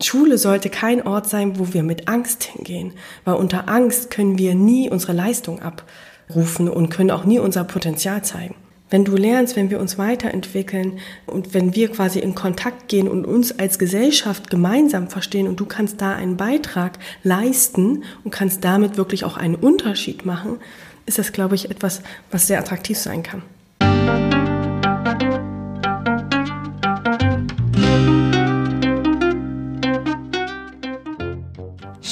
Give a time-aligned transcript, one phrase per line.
[0.00, 2.92] Schule sollte kein Ort sein, wo wir mit Angst hingehen,
[3.24, 8.22] weil unter Angst können wir nie unsere Leistung abrufen und können auch nie unser Potenzial
[8.22, 8.54] zeigen.
[8.90, 13.24] Wenn du lernst, wenn wir uns weiterentwickeln und wenn wir quasi in Kontakt gehen und
[13.24, 18.98] uns als Gesellschaft gemeinsam verstehen und du kannst da einen Beitrag leisten und kannst damit
[18.98, 20.60] wirklich auch einen Unterschied machen,
[21.06, 23.42] ist das, glaube ich, etwas, was sehr attraktiv sein kann.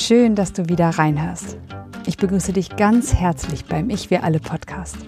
[0.07, 1.59] Schön, dass du wieder reinhörst.
[2.07, 4.99] Ich begrüße dich ganz herzlich beim Ich Wir Alle Podcast.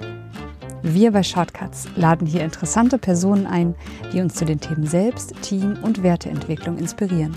[0.82, 3.76] Wir bei Shortcuts laden hier interessante Personen ein,
[4.12, 7.32] die uns zu den Themen Selbst-, Team- und Werteentwicklung inspirieren.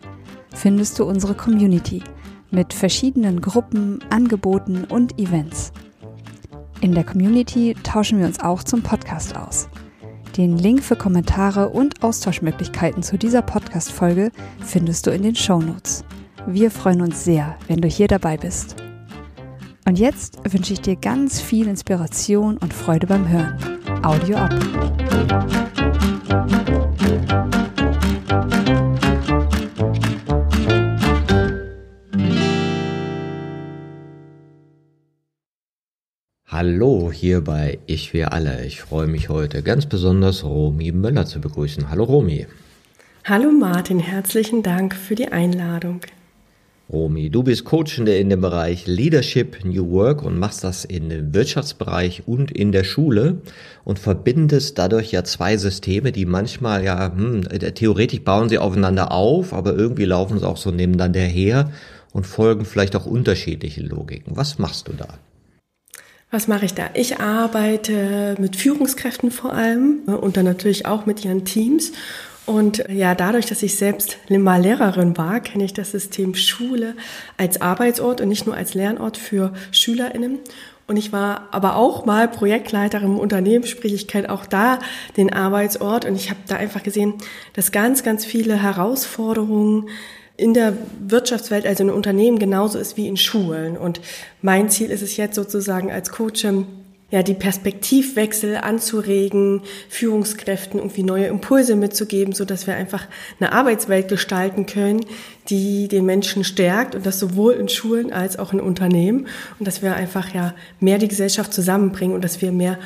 [0.56, 2.02] findest du unsere Community
[2.50, 5.72] mit verschiedenen Gruppen, Angeboten und Events.
[6.82, 9.70] In der Community tauschen wir uns auch zum Podcast aus.
[10.38, 14.32] Den Link für Kommentare und Austauschmöglichkeiten zu dieser Podcast-Folge
[14.64, 16.04] findest du in den Show Notes.
[16.48, 18.76] Wir freuen uns sehr, wenn du hier dabei bist.
[19.86, 23.58] Und jetzt wünsche ich dir ganz viel Inspiration und Freude beim Hören.
[24.04, 25.69] Audio ab.
[36.62, 38.66] Hallo hier bei Ich wir alle.
[38.66, 41.90] Ich freue mich heute ganz besonders Romy Möller zu begrüßen.
[41.90, 42.48] Hallo Romy.
[43.24, 46.02] Hallo Martin, herzlichen Dank für die Einladung.
[46.92, 51.34] Romy, du bist Coachende in dem Bereich Leadership New Work und machst das in dem
[51.34, 53.42] Wirtschaftsbereich und in der Schule
[53.86, 57.44] und verbindest dadurch ja zwei Systeme, die manchmal ja, hm,
[57.74, 61.72] theoretisch bauen sie aufeinander auf, aber irgendwie laufen sie auch so nebeneinander her
[62.12, 64.36] und folgen vielleicht auch unterschiedliche Logiken.
[64.36, 65.08] Was machst du da?
[66.32, 66.92] Was mache ich da?
[66.94, 71.92] Ich arbeite mit Führungskräften vor allem ne, und dann natürlich auch mit ihren Teams.
[72.46, 76.96] Und äh, ja, dadurch, dass ich selbst mal Lehrerin war, kenne ich das System Schule
[77.38, 80.38] als Arbeitsort und nicht nur als Lernort für SchülerInnen.
[80.86, 84.80] Und ich war aber auch mal Projektleiterin im Unternehmen, sprich ich kenne auch da
[85.18, 87.14] den Arbeitsort und ich habe da einfach gesehen,
[87.54, 89.90] dass ganz, ganz viele Herausforderungen
[90.40, 93.78] in der Wirtschaftswelt, also in Unternehmen, genauso ist wie in Schulen.
[93.78, 94.02] Und
[94.42, 96.46] mein Ziel ist es jetzt sozusagen als Coach,
[97.12, 103.08] ja, die Perspektivwechsel anzuregen, Führungskräften irgendwie neue Impulse mitzugeben, so dass wir einfach
[103.40, 105.04] eine Arbeitswelt gestalten können,
[105.50, 109.26] die den Menschen stärkt und das sowohl in Schulen als auch in Unternehmen
[109.58, 112.78] und dass wir einfach ja mehr die Gesellschaft zusammenbringen und dass wir mehr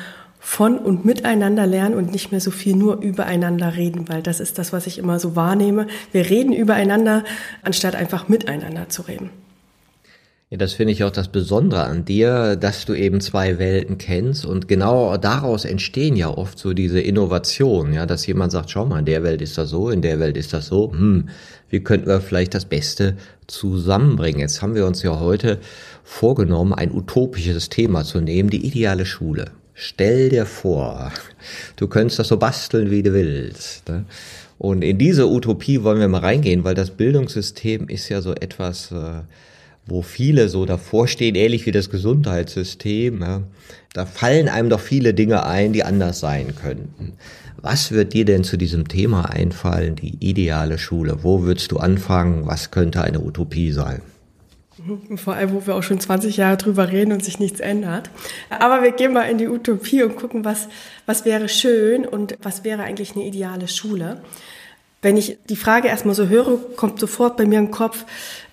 [0.44, 4.58] von und miteinander lernen und nicht mehr so viel nur übereinander reden, weil das ist
[4.58, 5.86] das, was ich immer so wahrnehme.
[6.12, 7.24] Wir reden übereinander,
[7.62, 9.30] anstatt einfach miteinander zu reden.
[10.50, 14.44] Ja, das finde ich auch das Besondere an dir, dass du eben zwei Welten kennst
[14.44, 18.98] und genau daraus entstehen ja oft so diese Innovationen, ja, dass jemand sagt, schau mal,
[18.98, 21.30] in der Welt ist das so, in der Welt ist das so, hm,
[21.70, 23.16] wie könnten wir vielleicht das Beste
[23.46, 24.40] zusammenbringen?
[24.40, 25.58] Jetzt haben wir uns ja heute
[26.04, 29.46] vorgenommen, ein utopisches Thema zu nehmen, die ideale Schule.
[29.74, 31.10] Stell dir vor,
[31.76, 33.88] du könntest das so basteln, wie du willst.
[33.88, 34.04] Ne?
[34.56, 38.92] Und in diese Utopie wollen wir mal reingehen, weil das Bildungssystem ist ja so etwas,
[38.92, 39.22] äh,
[39.86, 43.20] wo viele so davor stehen, ähnlich wie das Gesundheitssystem.
[43.20, 43.42] Ja?
[43.92, 47.14] Da fallen einem doch viele Dinge ein, die anders sein könnten.
[47.60, 51.22] Was wird dir denn zu diesem Thema einfallen, die ideale Schule?
[51.22, 52.46] Wo würdest du anfangen?
[52.46, 54.02] Was könnte eine Utopie sein?
[55.16, 58.10] Vor allem, wo wir auch schon 20 Jahre drüber reden und sich nichts ändert.
[58.50, 60.68] Aber wir gehen mal in die Utopie und gucken, was,
[61.06, 64.20] was wäre schön und was wäre eigentlich eine ideale Schule.
[65.00, 68.04] Wenn ich die Frage erstmal so höre, kommt sofort bei mir im Kopf,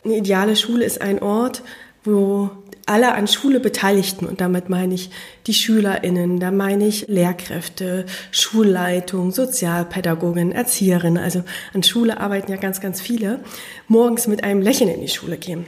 [0.04, 1.64] eine ideale Schule ist ein Ort,
[2.04, 2.50] wo
[2.86, 5.12] alle an Schule Beteiligten, und damit meine ich
[5.48, 11.44] die SchülerInnen, da meine ich Lehrkräfte, Schulleitung, Sozialpädagogen, Erzieherinnen, also
[11.74, 13.40] an Schule arbeiten ja ganz, ganz viele,
[13.88, 15.66] morgens mit einem Lächeln in die Schule gehen.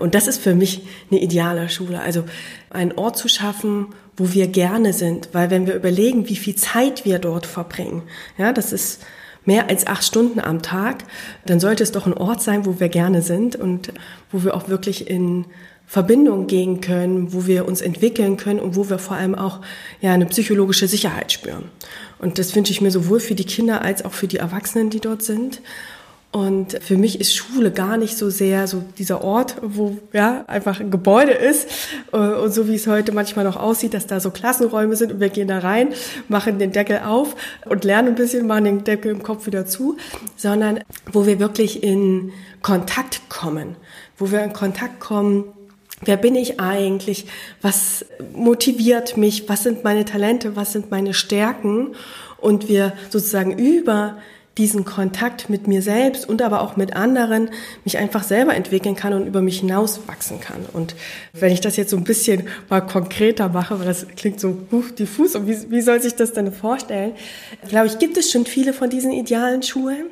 [0.00, 2.00] Und das ist für mich eine ideale Schule.
[2.00, 2.24] Also
[2.70, 5.28] einen Ort zu schaffen, wo wir gerne sind.
[5.32, 8.02] Weil wenn wir überlegen, wie viel Zeit wir dort verbringen,
[8.38, 9.02] ja, das ist
[9.44, 11.04] mehr als acht Stunden am Tag,
[11.46, 13.92] dann sollte es doch ein Ort sein, wo wir gerne sind und
[14.30, 15.46] wo wir auch wirklich in
[15.86, 19.60] Verbindung gehen können, wo wir uns entwickeln können und wo wir vor allem auch
[20.00, 21.64] ja eine psychologische Sicherheit spüren.
[22.18, 25.00] Und das wünsche ich mir sowohl für die Kinder als auch für die Erwachsenen, die
[25.00, 25.60] dort sind.
[26.32, 30.78] Und für mich ist Schule gar nicht so sehr so dieser Ort, wo ja einfach
[30.78, 31.68] ein Gebäude ist
[32.12, 35.20] äh, und so wie es heute manchmal noch aussieht, dass da so Klassenräume sind und
[35.20, 35.88] wir gehen da rein,
[36.28, 37.34] machen den Deckel auf
[37.68, 39.96] und lernen ein bisschen, machen den Deckel im Kopf wieder zu,
[40.36, 42.30] sondern wo wir wirklich in
[42.62, 43.74] Kontakt kommen,
[44.16, 45.46] wo wir in Kontakt kommen
[46.02, 47.26] Wer bin ich eigentlich?
[47.60, 49.50] Was motiviert mich?
[49.50, 50.56] Was sind meine Talente?
[50.56, 51.94] Was sind meine Stärken?
[52.38, 54.16] Und wir sozusagen über
[54.60, 57.48] diesen Kontakt mit mir selbst und aber auch mit anderen
[57.86, 60.66] mich einfach selber entwickeln kann und über mich hinaus wachsen kann.
[60.70, 60.94] Und
[61.32, 64.58] wenn ich das jetzt so ein bisschen mal konkreter mache, weil das klingt so
[64.98, 67.12] diffus und wie, wie soll sich das denn vorstellen,
[67.70, 70.08] glaube ich, gibt es schon viele von diesen idealen Schulen.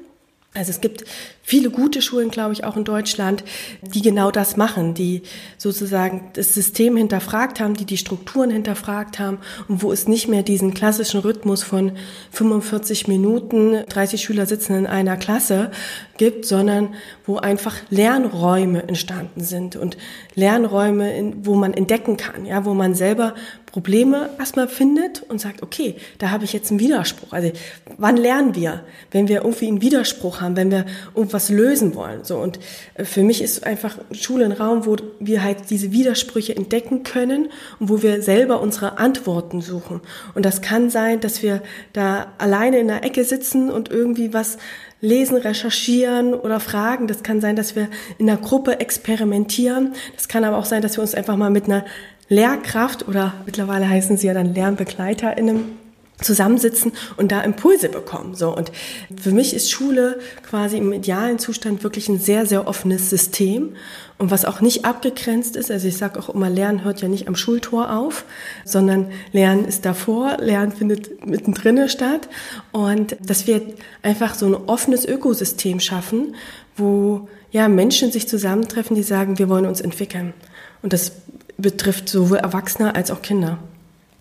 [0.54, 1.04] Also es gibt
[1.48, 3.42] viele gute Schulen, glaube ich, auch in Deutschland,
[3.80, 5.22] die genau das machen, die
[5.56, 10.42] sozusagen das System hinterfragt haben, die die Strukturen hinterfragt haben und wo es nicht mehr
[10.42, 11.92] diesen klassischen Rhythmus von
[12.32, 15.70] 45 Minuten, 30 Schüler sitzen in einer Klasse
[16.18, 19.96] gibt, sondern wo einfach Lernräume entstanden sind und
[20.34, 23.34] Lernräume, wo man entdecken kann, ja, wo man selber
[23.72, 27.32] Probleme erstmal findet und sagt, okay, da habe ich jetzt einen Widerspruch.
[27.32, 27.52] Also
[27.96, 32.24] wann lernen wir, wenn wir irgendwie einen Widerspruch haben, wenn wir irgendwas lösen wollen?
[32.24, 32.58] So und
[32.94, 37.50] äh, für mich ist einfach Schule ein Raum, wo wir halt diese Widersprüche entdecken können
[37.78, 40.00] und wo wir selber unsere Antworten suchen.
[40.34, 41.62] Und das kann sein, dass wir
[41.92, 44.58] da alleine in der Ecke sitzen und irgendwie was
[45.00, 47.06] lesen, recherchieren oder fragen.
[47.06, 47.88] Das kann sein, dass wir
[48.18, 49.94] in einer Gruppe experimentieren.
[50.16, 51.84] Das kann aber auch sein, dass wir uns einfach mal mit einer
[52.28, 55.87] Lehrkraft oder mittlerweile heißen sie ja dann LernbegleiterInnen
[56.20, 58.34] zusammensitzen und da Impulse bekommen.
[58.34, 58.72] So und
[59.20, 60.18] für mich ist Schule
[60.48, 63.74] quasi im idealen Zustand wirklich ein sehr sehr offenes System
[64.18, 65.70] und was auch nicht abgegrenzt ist.
[65.70, 68.24] Also ich sage auch immer, Lernen hört ja nicht am Schultor auf,
[68.64, 72.28] sondern Lernen ist davor, Lernen findet mittendrin statt
[72.72, 73.62] und dass wir
[74.02, 76.34] einfach so ein offenes Ökosystem schaffen,
[76.76, 80.34] wo ja Menschen sich zusammentreffen, die sagen, wir wollen uns entwickeln
[80.82, 81.12] und das
[81.56, 83.58] betrifft sowohl Erwachsene als auch Kinder.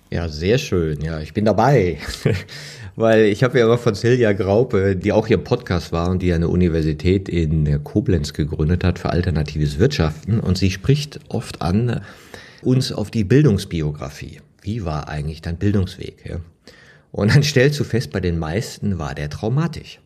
[0.10, 1.02] Ja, sehr schön.
[1.02, 1.98] Ja, ich bin dabei.
[2.96, 6.22] Weil ich habe ja immer von Silja Graupe, die auch hier im Podcast war und
[6.22, 10.40] die eine Universität in Koblenz gegründet hat für alternatives Wirtschaften.
[10.40, 12.02] Und sie spricht oft an
[12.64, 14.40] uns auf die Bildungsbiografie.
[14.62, 16.26] Wie war eigentlich dein Bildungsweg?
[16.26, 16.38] Ja?
[17.12, 20.00] Und dann stellst du fest, bei den meisten war der traumatisch.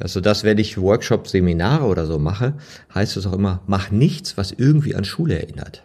[0.00, 2.54] Ja, so dass wenn ich Workshops, Seminare oder so mache,
[2.94, 5.84] heißt es auch immer, mach nichts, was irgendwie an Schule erinnert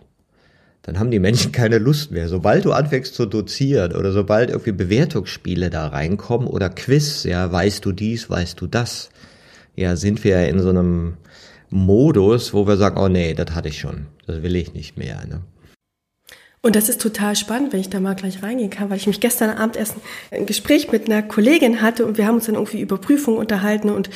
[0.88, 2.28] dann haben die Menschen keine Lust mehr.
[2.30, 7.86] Sobald du anfängst zu dozieren oder sobald irgendwie Bewertungsspiele da reinkommen oder Quiz, ja, weißt
[7.86, 9.10] du dies, weißt du das,
[9.76, 11.18] ja, sind wir in so einem
[11.70, 15.22] Modus, wo wir sagen, oh nee, das hatte ich schon, das will ich nicht mehr.
[15.28, 15.42] Ne?
[16.64, 19.20] Und das ist total spannend, wenn ich da mal gleich reingehen kann, weil ich mich
[19.20, 19.96] gestern Abend erst
[20.32, 23.90] ein Gespräch mit einer Kollegin hatte und wir haben uns dann irgendwie über Prüfungen unterhalten
[23.90, 24.10] und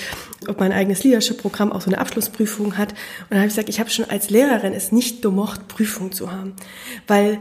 [0.48, 2.92] ob mein eigenes Leadership-Programm auch so eine Abschlussprüfung hat.
[2.92, 6.32] Und dann habe ich gesagt, ich habe schon als Lehrerin es nicht gemocht, Prüfungen zu
[6.32, 6.54] haben.
[7.08, 7.40] Weil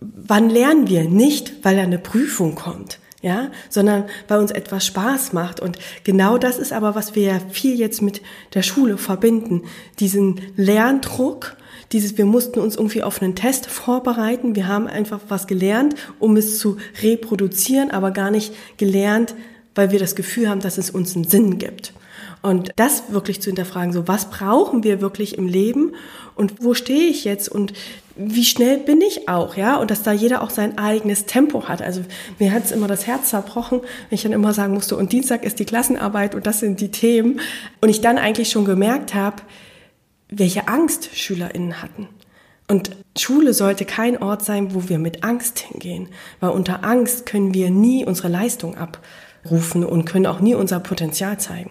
[0.00, 1.04] wann lernen wir?
[1.04, 5.60] Nicht, weil da eine Prüfung kommt ja, sondern weil uns etwas Spaß macht.
[5.60, 8.22] Und genau das ist aber, was wir ja viel jetzt mit
[8.54, 9.62] der Schule verbinden.
[9.98, 11.56] Diesen Lerndruck,
[11.92, 14.54] dieses, wir mussten uns irgendwie auf einen Test vorbereiten.
[14.54, 19.34] Wir haben einfach was gelernt, um es zu reproduzieren, aber gar nicht gelernt,
[19.74, 21.92] weil wir das Gefühl haben, dass es uns einen Sinn gibt.
[22.42, 25.94] Und das wirklich zu hinterfragen, so was brauchen wir wirklich im Leben
[26.36, 27.72] und wo stehe ich jetzt und
[28.16, 31.82] wie schnell bin ich auch, ja, und dass da jeder auch sein eigenes Tempo hat.
[31.82, 32.02] Also
[32.38, 35.44] mir hat es immer das Herz zerbrochen, wenn ich dann immer sagen musste, und Dienstag
[35.44, 37.40] ist die Klassenarbeit und das sind die Themen.
[37.80, 39.42] Und ich dann eigentlich schon gemerkt habe,
[40.30, 42.08] welche Angst SchülerInnen hatten.
[42.70, 46.08] Und Schule sollte kein Ort sein, wo wir mit Angst hingehen,
[46.40, 51.40] weil unter Angst können wir nie unsere Leistung abrufen und können auch nie unser Potenzial
[51.40, 51.70] zeigen.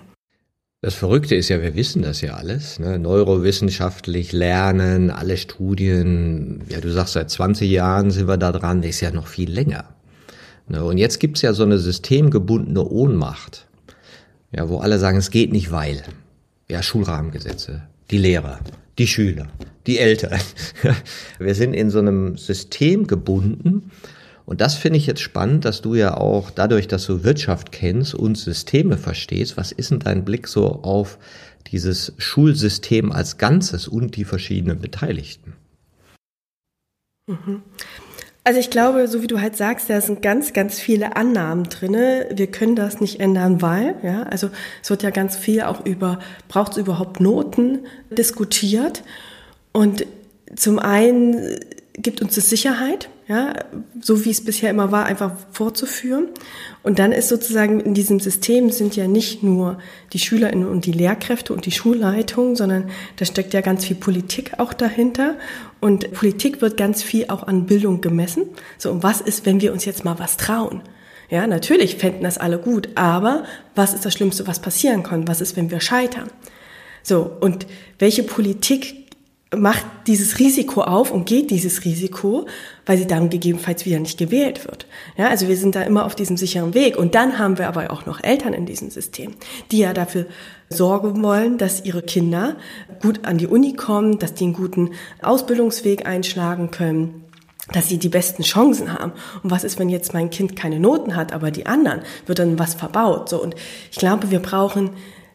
[0.81, 2.99] Das Verrückte ist ja, wir wissen das ja alles, ne?
[2.99, 8.91] neurowissenschaftlich lernen, alle Studien, ja du sagst, seit 20 Jahren sind wir da dran, das
[8.91, 9.85] ist ja noch viel länger.
[10.67, 10.83] Ne?
[10.83, 13.67] Und jetzt gibt's ja so eine systemgebundene Ohnmacht,
[14.51, 16.03] ja, wo alle sagen, es geht nicht, weil.
[16.69, 18.59] Ja, Schulrahmengesetze, die Lehrer,
[18.97, 19.47] die Schüler,
[19.85, 20.39] die Eltern.
[21.39, 23.91] Wir sind in so einem System gebunden.
[24.45, 28.15] Und das finde ich jetzt spannend, dass du ja auch dadurch, dass du Wirtschaft kennst
[28.15, 31.17] und Systeme verstehst, was ist denn dein Blick so auf
[31.71, 35.53] dieses Schulsystem als Ganzes und die verschiedenen Beteiligten?
[37.27, 37.61] Mhm.
[38.47, 42.29] Also ich glaube, so wie du halt sagst, da sind ganz, ganz viele Annahmen drinne.
[42.33, 44.49] Wir können das nicht ändern, weil, ja, also
[44.81, 49.03] es wird ja ganz viel auch über, braucht es überhaupt Noten diskutiert.
[49.73, 50.05] Und
[50.55, 51.59] zum einen
[51.97, 53.53] gibt uns das Sicherheit, ja,
[53.99, 56.27] so wie es bisher immer war, einfach fortzuführen.
[56.87, 59.77] Und dann ist sozusagen in diesem System sind ja nicht nur
[60.13, 64.53] die Schülerinnen und die Lehrkräfte und die Schulleitung, sondern da steckt ja ganz viel Politik
[64.57, 65.35] auch dahinter.
[65.81, 68.43] Und Politik wird ganz viel auch an Bildung gemessen.
[68.77, 70.81] So, und was ist, wenn wir uns jetzt mal was trauen?
[71.29, 73.43] Ja, natürlich fänden das alle gut, aber
[73.75, 75.27] was ist das Schlimmste, was passieren kann?
[75.27, 76.29] Was ist, wenn wir scheitern?
[77.03, 77.67] So, und
[77.99, 79.06] welche Politik
[79.55, 82.47] macht dieses Risiko auf und geht dieses Risiko,
[82.85, 84.87] weil sie dann gegebenenfalls wieder nicht gewählt wird.
[85.17, 86.97] Ja, also wir sind da immer auf diesem sicheren Weg.
[86.97, 89.35] Und dann haben wir aber auch noch Eltern in diesem System,
[89.71, 90.25] die ja dafür
[90.69, 92.57] sorgen wollen, dass ihre Kinder
[93.01, 97.23] gut an die Uni kommen, dass die einen guten Ausbildungsweg einschlagen können
[97.73, 99.11] dass sie die besten Chancen haben.
[99.43, 102.57] Und was ist, wenn jetzt mein Kind keine Noten hat, aber die anderen, wird dann
[102.57, 103.27] was verbaut?
[103.27, 103.55] So, und
[103.91, 104.91] ich glaube, wir brauchen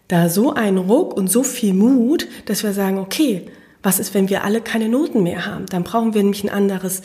[0.09, 3.51] da so einen Ruck und so viel Mut, dass wir sagen, okay,
[3.83, 5.67] was ist, wenn wir alle keine Noten mehr haben?
[5.67, 7.03] Dann brauchen wir nämlich ein anderes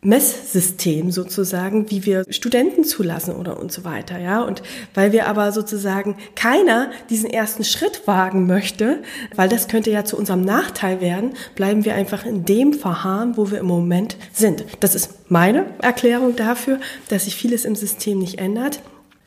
[0.00, 4.42] Messsystem sozusagen, wie wir Studenten zulassen oder und so weiter, ja.
[4.42, 4.62] Und
[4.94, 9.02] weil wir aber sozusagen keiner diesen ersten Schritt wagen möchte,
[9.34, 13.50] weil das könnte ja zu unserem Nachteil werden, bleiben wir einfach in dem verharren, wo
[13.50, 14.64] wir im Moment sind.
[14.78, 18.80] Das ist meine Erklärung dafür, dass sich vieles im System nicht ändert,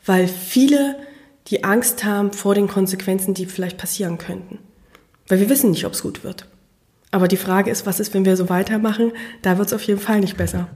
[0.06, 0.96] weil viele
[1.48, 4.58] die Angst haben vor den Konsequenzen, die vielleicht passieren könnten.
[5.28, 6.46] Weil wir wissen nicht, ob es gut wird.
[7.14, 9.12] Aber die Frage ist, was ist, wenn wir so weitermachen?
[9.42, 10.68] Da wird es auf jeden Fall nicht besser.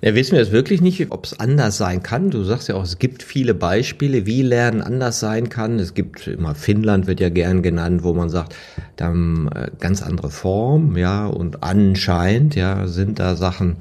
[0.00, 2.30] Ja, wissen wir es wirklich nicht, ob es anders sein kann?
[2.30, 5.80] Du sagst ja auch, es gibt viele Beispiele, wie Lernen anders sein kann.
[5.80, 8.54] Es gibt immer Finnland wird ja gern genannt, wo man sagt,
[8.94, 13.78] da haben äh, ganz andere Form, ja, und anscheinend, ja, sind da Sachen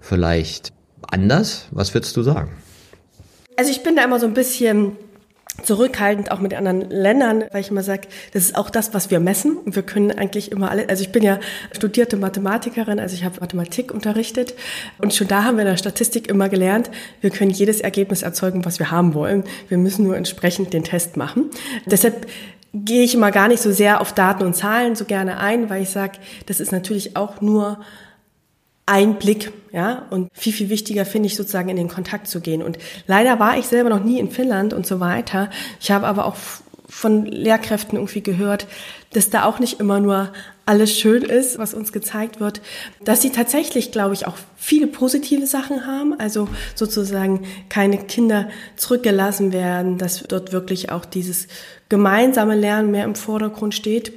[0.00, 1.68] vielleicht anders.
[1.70, 2.50] Was würdest du sagen?
[3.56, 4.96] Also ich bin da immer so ein bisschen
[5.62, 9.20] zurückhaltend auch mit anderen Ländern, weil ich immer sage, das ist auch das, was wir
[9.20, 9.56] messen.
[9.56, 11.38] Und wir können eigentlich immer alle, also ich bin ja
[11.72, 14.54] studierte Mathematikerin, also ich habe Mathematik unterrichtet
[14.98, 18.64] und schon da haben wir in der Statistik immer gelernt, wir können jedes Ergebnis erzeugen,
[18.64, 19.44] was wir haben wollen.
[19.68, 21.50] Wir müssen nur entsprechend den Test machen.
[21.86, 22.26] Deshalb
[22.72, 25.82] gehe ich immer gar nicht so sehr auf Daten und Zahlen so gerne ein, weil
[25.82, 27.78] ich sage, das ist natürlich auch nur
[28.86, 32.62] ein Blick, ja, und viel, viel wichtiger finde ich sozusagen in den Kontakt zu gehen.
[32.62, 35.50] Und leider war ich selber noch nie in Finnland und so weiter.
[35.80, 36.36] Ich habe aber auch
[36.86, 38.66] von Lehrkräften irgendwie gehört,
[39.14, 40.32] dass da auch nicht immer nur
[40.66, 42.60] alles schön ist, was uns gezeigt wird,
[43.04, 49.52] dass sie tatsächlich, glaube ich, auch viele positive Sachen haben, also sozusagen keine Kinder zurückgelassen
[49.52, 51.48] werden, dass dort wirklich auch dieses
[51.88, 54.12] gemeinsame Lernen mehr im Vordergrund steht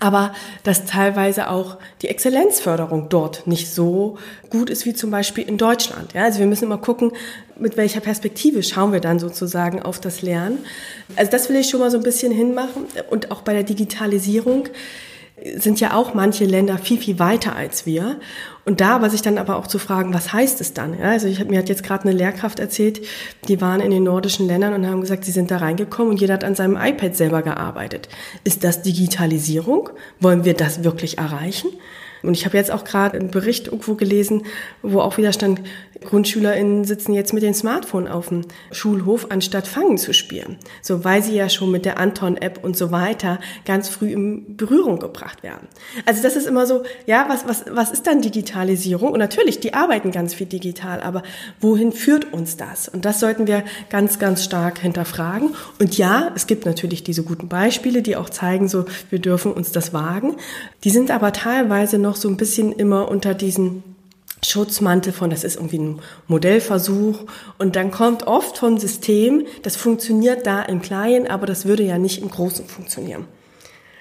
[0.00, 4.18] aber dass teilweise auch die Exzellenzförderung dort nicht so
[4.50, 6.12] gut ist wie zum Beispiel in Deutschland.
[6.12, 7.12] Ja, also wir müssen immer gucken,
[7.58, 10.58] mit welcher Perspektive schauen wir dann sozusagen auf das Lernen.
[11.16, 14.68] Also das will ich schon mal so ein bisschen hinmachen und auch bei der Digitalisierung
[15.56, 18.18] sind ja auch manche Länder viel, viel weiter als wir.
[18.64, 20.98] Und da war sich dann aber auch zu fragen, was heißt es dann?
[20.98, 23.06] Ja, also ich, mir hat jetzt gerade eine Lehrkraft erzählt,
[23.46, 26.34] die waren in den nordischen Ländern und haben gesagt, sie sind da reingekommen und jeder
[26.34, 28.08] hat an seinem iPad selber gearbeitet.
[28.44, 29.90] Ist das Digitalisierung?
[30.20, 31.68] Wollen wir das wirklich erreichen?
[32.26, 34.42] Und ich habe jetzt auch gerade einen Bericht irgendwo gelesen,
[34.82, 35.60] wo auch wieder stand,
[36.04, 40.56] GrundschülerInnen sitzen jetzt mit dem Smartphone auf dem Schulhof, anstatt Fangen zu spielen.
[40.82, 44.98] So, weil sie ja schon mit der Anton-App und so weiter ganz früh in Berührung
[44.98, 45.68] gebracht werden.
[46.04, 49.12] Also das ist immer so, ja, was, was, was ist dann Digitalisierung?
[49.12, 51.22] Und natürlich, die arbeiten ganz viel digital, aber
[51.60, 52.88] wohin führt uns das?
[52.88, 55.54] Und das sollten wir ganz, ganz stark hinterfragen.
[55.80, 59.72] Und ja, es gibt natürlich diese guten Beispiele, die auch zeigen, so, wir dürfen uns
[59.72, 60.36] das wagen.
[60.84, 63.82] Die sind aber teilweise noch so ein bisschen immer unter diesen
[64.44, 67.24] Schutzmantel von, das ist irgendwie ein Modellversuch.
[67.58, 71.98] Und dann kommt oft vom System, das funktioniert da im Kleinen, aber das würde ja
[71.98, 73.26] nicht im Großen funktionieren.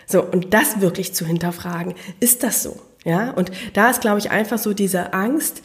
[0.08, 2.78] So, und das wirklich zu hinterfragen, ist das so?
[3.04, 5.62] Ja, und da ist, glaube ich, einfach so diese Angst,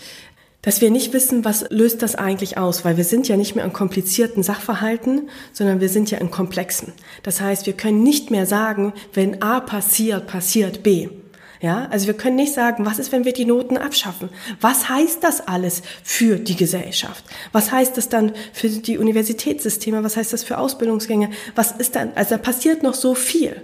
[0.62, 3.64] dass wir nicht wissen, was löst das eigentlich aus, weil wir sind ja nicht mehr
[3.64, 6.92] in komplizierten Sachverhalten, sondern wir sind ja in komplexen.
[7.23, 11.09] Das heißt, wir können nicht mehr sagen, wenn A passiert, passiert B.
[11.60, 14.30] Ja, also wir können nicht sagen, was ist, wenn wir die Noten abschaffen?
[14.62, 17.22] Was heißt das alles für die Gesellschaft?
[17.52, 20.02] Was heißt das dann für die Universitätssysteme?
[20.02, 21.30] Was heißt das für Ausbildungsgänge?
[21.54, 23.60] Was ist dann, also da passiert noch so viel.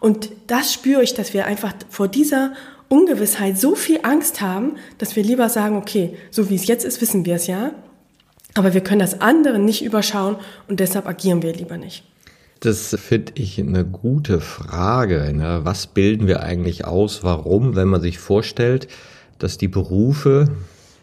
[0.00, 2.52] Und das spüre ich, dass wir einfach vor dieser
[2.88, 7.00] Ungewissheit so viel Angst haben, dass wir lieber sagen, okay, so wie es jetzt ist,
[7.00, 7.70] wissen wir es ja.
[8.54, 10.36] Aber wir können das andere nicht überschauen
[10.66, 12.02] und deshalb agieren wir lieber nicht.
[12.66, 15.32] Das finde ich eine gute Frage.
[15.32, 15.60] Ne?
[15.62, 17.22] Was bilden wir eigentlich aus?
[17.22, 18.88] Warum, wenn man sich vorstellt,
[19.38, 20.48] dass die Berufe,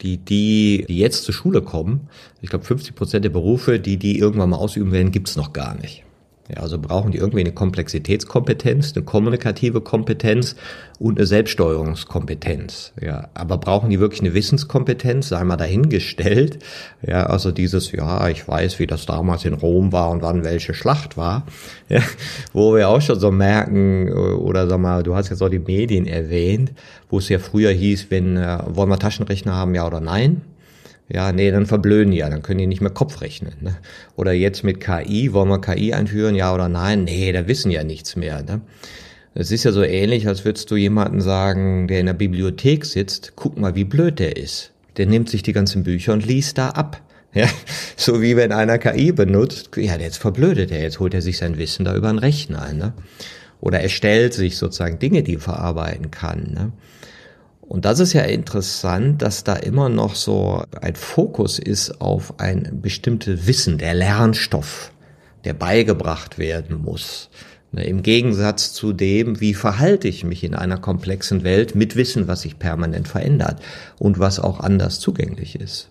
[0.01, 2.10] die, die, die jetzt zur Schule kommen,
[2.41, 5.74] ich glaube 50 Prozent der Berufe, die die irgendwann mal ausüben werden, gibt's noch gar
[5.75, 6.02] nicht.
[6.50, 10.57] Ja, also brauchen die irgendwie eine Komplexitätskompetenz, eine kommunikative Kompetenz
[11.00, 12.91] und eine Selbststeuerungskompetenz.
[13.01, 16.59] Ja, aber brauchen die wirklich eine Wissenskompetenz, sei mal dahingestellt.
[17.01, 20.73] Ja, also dieses, ja, ich weiß, wie das damals in Rom war und wann welche
[20.73, 21.45] Schlacht war.
[21.88, 22.01] Ja,
[22.51, 26.07] wo wir auch schon so merken, oder sag mal, du hast jetzt auch die Medien
[26.07, 26.73] erwähnt,
[27.09, 30.41] wo es ja früher hieß, wenn, äh, wollen wir Taschenrechner haben, ja oder nein?
[31.10, 33.53] Ja, nee, dann verblöden die ja, dann können die nicht mehr Kopf rechnen.
[33.62, 33.75] Ne?
[34.15, 37.03] Oder jetzt mit KI, wollen wir KI einführen, ja oder nein?
[37.03, 38.41] Nee, da wissen ja nichts mehr.
[38.41, 38.62] Ne?
[39.36, 43.33] Es ist ja so ähnlich, als würdest du jemanden sagen, der in der Bibliothek sitzt,
[43.36, 44.72] guck mal, wie blöd der ist.
[44.98, 47.01] Der nimmt sich die ganzen Bücher und liest da ab.
[47.36, 47.50] Ja,
[47.98, 51.57] so wie wenn einer KI benutzt, ja, jetzt verblödet er, jetzt holt er sich sein
[51.57, 52.93] Wissen da über einen Rechner ne?
[53.60, 56.72] Oder erstellt sich sozusagen Dinge, die er verarbeiten kann, ne?
[57.67, 62.79] Und das ist ja interessant, dass da immer noch so ein Fokus ist auf ein
[62.82, 64.91] bestimmtes Wissen, der Lernstoff,
[65.46, 67.29] der beigebracht werden muss.
[67.72, 72.27] Ne, Im Gegensatz zu dem, wie verhalte ich mich in einer komplexen Welt mit Wissen,
[72.27, 73.62] was sich permanent verändert
[73.98, 75.89] und was auch anders zugänglich ist.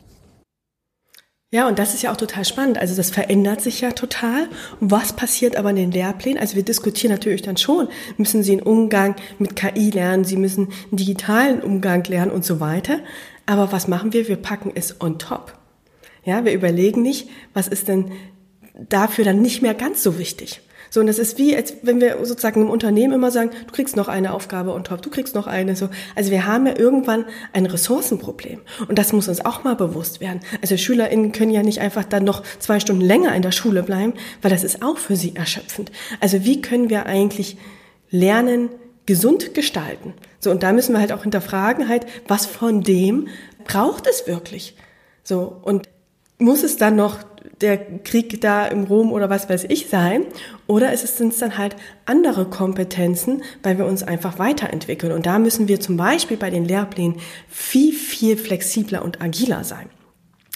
[1.54, 2.78] Ja, und das ist ja auch total spannend.
[2.78, 4.48] Also das verändert sich ja total.
[4.80, 6.40] Was passiert aber in den Lehrplänen?
[6.40, 10.68] Also wir diskutieren natürlich dann schon, müssen Sie einen Umgang mit KI lernen, Sie müssen
[10.68, 13.00] einen digitalen Umgang lernen und so weiter.
[13.44, 14.28] Aber was machen wir?
[14.28, 15.52] Wir packen es on top.
[16.24, 18.12] Ja, wir überlegen nicht, was ist denn
[18.88, 20.62] dafür dann nicht mehr ganz so wichtig.
[20.92, 23.96] So, und das ist wie, als wenn wir sozusagen im Unternehmen immer sagen, du kriegst
[23.96, 25.88] noch eine Aufgabe und top, du kriegst noch eine, so.
[26.14, 28.60] Also wir haben ja irgendwann ein Ressourcenproblem.
[28.88, 30.40] Und das muss uns auch mal bewusst werden.
[30.60, 34.12] Also SchülerInnen können ja nicht einfach dann noch zwei Stunden länger in der Schule bleiben,
[34.42, 35.90] weil das ist auch für sie erschöpfend.
[36.20, 37.56] Also wie können wir eigentlich
[38.10, 38.68] lernen,
[39.06, 40.12] gesund gestalten?
[40.40, 43.28] So, und da müssen wir halt auch hinterfragen halt, was von dem
[43.64, 44.76] braucht es wirklich?
[45.24, 45.88] So, und
[46.36, 47.20] muss es dann noch
[47.62, 50.26] der Krieg da im Rom oder was weiß ich sein?
[50.66, 55.12] Oder es sind es dann halt andere Kompetenzen, weil wir uns einfach weiterentwickeln?
[55.12, 57.16] Und da müssen wir zum Beispiel bei den Lehrplänen
[57.48, 59.88] viel, viel flexibler und agiler sein.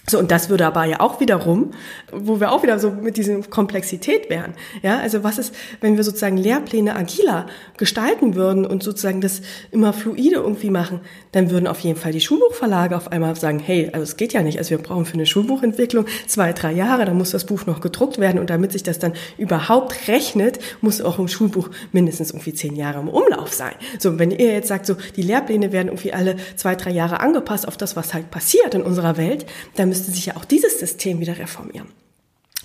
[0.09, 1.73] So, und das würde aber ja auch wiederum,
[2.13, 4.55] wo wir auch wieder so mit dieser Komplexität wären.
[4.83, 9.43] Ja, also was ist, wenn wir sozusagen Lehrpläne agiler gestalten würden und sozusagen das
[9.73, 11.01] immer fluide irgendwie machen,
[11.33, 14.43] dann würden auf jeden Fall die Schulbuchverlage auf einmal sagen, hey, also es geht ja
[14.43, 17.81] nicht, also wir brauchen für eine Schulbuchentwicklung zwei, drei Jahre, dann muss das Buch noch
[17.81, 22.55] gedruckt werden und damit sich das dann überhaupt rechnet, muss auch im Schulbuch mindestens irgendwie
[22.55, 23.75] zehn Jahre im Umlauf sein.
[23.99, 27.67] So, wenn ihr jetzt sagt, so, die Lehrpläne werden irgendwie alle zwei, drei Jahre angepasst
[27.67, 31.21] auf das, was halt passiert in unserer Welt, dann müsste sich ja auch dieses System
[31.21, 31.89] wieder reformieren.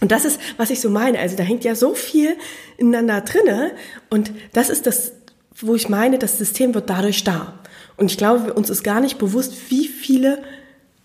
[0.02, 1.20] Und das ist, was ich so meine.
[1.20, 2.36] Also da hängt ja so viel
[2.78, 3.72] ineinander drinne.
[4.10, 5.14] Und das ist das,
[5.56, 7.60] wo ich meine, das System wird dadurch starr.
[7.96, 10.40] Und ich glaube, uns ist gar nicht bewusst, wie viele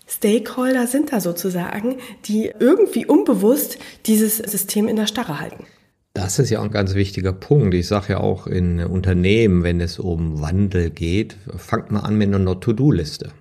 [0.07, 5.65] Stakeholder sind da sozusagen, die irgendwie unbewusst dieses System in der Starre halten.
[6.13, 7.75] Das ist ja auch ein ganz wichtiger Punkt.
[7.75, 12.33] Ich sage ja auch in Unternehmen, wenn es um Wandel geht, fangt mal an mit
[12.33, 13.31] einer To-Do-Liste.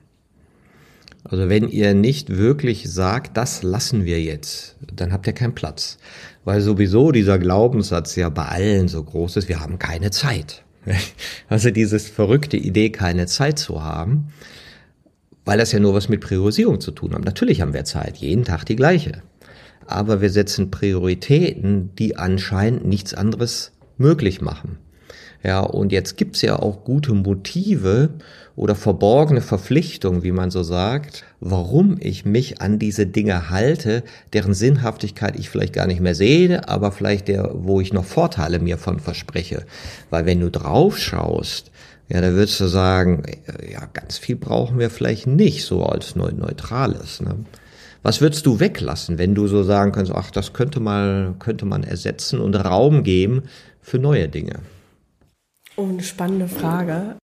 [1.29, 5.99] Also wenn ihr nicht wirklich sagt, das lassen wir jetzt, dann habt ihr keinen Platz.
[6.45, 10.62] Weil sowieso dieser Glaubenssatz ja bei allen so groß ist, wir haben keine Zeit.
[11.49, 14.29] Also dieses verrückte Idee, keine Zeit zu haben,
[15.45, 17.25] weil das ja nur was mit Priorisierung zu tun hat.
[17.25, 19.23] Natürlich haben wir Zeit, jeden Tag die gleiche.
[19.87, 24.79] Aber wir setzen Prioritäten, die anscheinend nichts anderes möglich machen.
[25.42, 28.11] Ja, und jetzt gibt's ja auch gute Motive
[28.57, 34.55] oder verborgene Verpflichtungen, wie man so sagt, warum ich mich an diese Dinge halte, deren
[34.55, 38.79] Sinnhaftigkeit ich vielleicht gar nicht mehr sehe, aber vielleicht der, wo ich noch Vorteile mir
[38.79, 39.66] von verspreche.
[40.11, 41.70] Weil wenn du drauf schaust,
[42.09, 43.25] ja, da würdest du sagen,
[43.70, 47.20] ja, ganz viel brauchen wir vielleicht nicht so als Neutrales.
[47.20, 47.35] Ne?
[48.03, 51.83] Was würdest du weglassen, wenn du so sagen kannst, ach, das könnte mal, könnte man
[51.83, 53.42] ersetzen und Raum geben
[53.83, 54.61] für neue Dinge?
[55.77, 57.17] Oh, eine spannende Frage.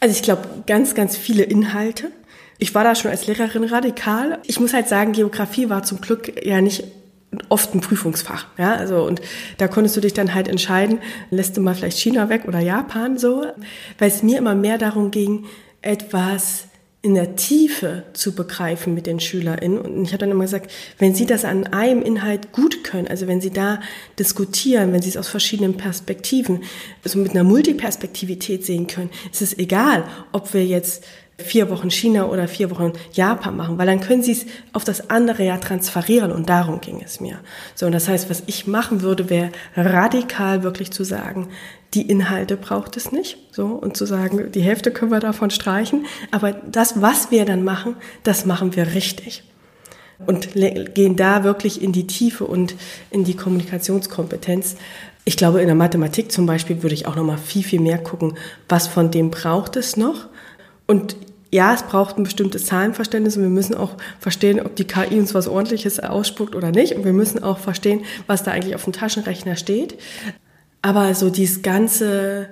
[0.00, 2.10] Also ich glaube, ganz, ganz viele Inhalte.
[2.58, 4.38] Ich war da schon als Lehrerin radikal.
[4.44, 6.84] Ich muss halt sagen, Geografie war zum Glück ja nicht
[7.48, 9.20] oft ein Prüfungsfach, ja, also und
[9.58, 10.98] da konntest du dich dann halt entscheiden,
[11.30, 13.44] lässt du mal vielleicht China weg oder Japan so,
[13.98, 15.44] weil es mir immer mehr darum ging,
[15.82, 16.67] etwas
[17.08, 19.78] in der Tiefe zu begreifen mit den SchülerInnen.
[19.78, 23.26] Und ich habe dann immer gesagt, wenn Sie das an einem Inhalt gut können, also
[23.26, 23.80] wenn Sie da
[24.18, 26.64] diskutieren, wenn Sie es aus verschiedenen Perspektiven,
[27.02, 31.02] also mit einer Multiperspektivität sehen können, ist es egal, ob wir jetzt
[31.38, 35.08] vier Wochen China oder vier Wochen Japan machen, weil dann können sie es auf das
[35.08, 37.38] andere ja transferieren und darum ging es mir.
[37.76, 41.48] So, und das heißt, was ich machen würde, wäre radikal wirklich zu sagen,
[41.94, 46.06] die Inhalte braucht es nicht, so, und zu sagen, die Hälfte können wir davon streichen,
[46.32, 49.44] aber das, was wir dann machen, das machen wir richtig.
[50.26, 52.74] Und gehen da wirklich in die Tiefe und
[53.12, 54.74] in die Kommunikationskompetenz.
[55.24, 57.98] Ich glaube, in der Mathematik zum Beispiel würde ich auch noch mal viel, viel mehr
[57.98, 58.36] gucken,
[58.68, 60.26] was von dem braucht es noch.
[60.88, 61.14] Und
[61.50, 65.34] ja, es braucht ein bestimmtes Zahlenverständnis und wir müssen auch verstehen, ob die KI uns
[65.34, 66.94] was Ordentliches ausspuckt oder nicht.
[66.94, 69.98] Und wir müssen auch verstehen, was da eigentlich auf dem Taschenrechner steht.
[70.82, 72.48] Aber so dieses ganze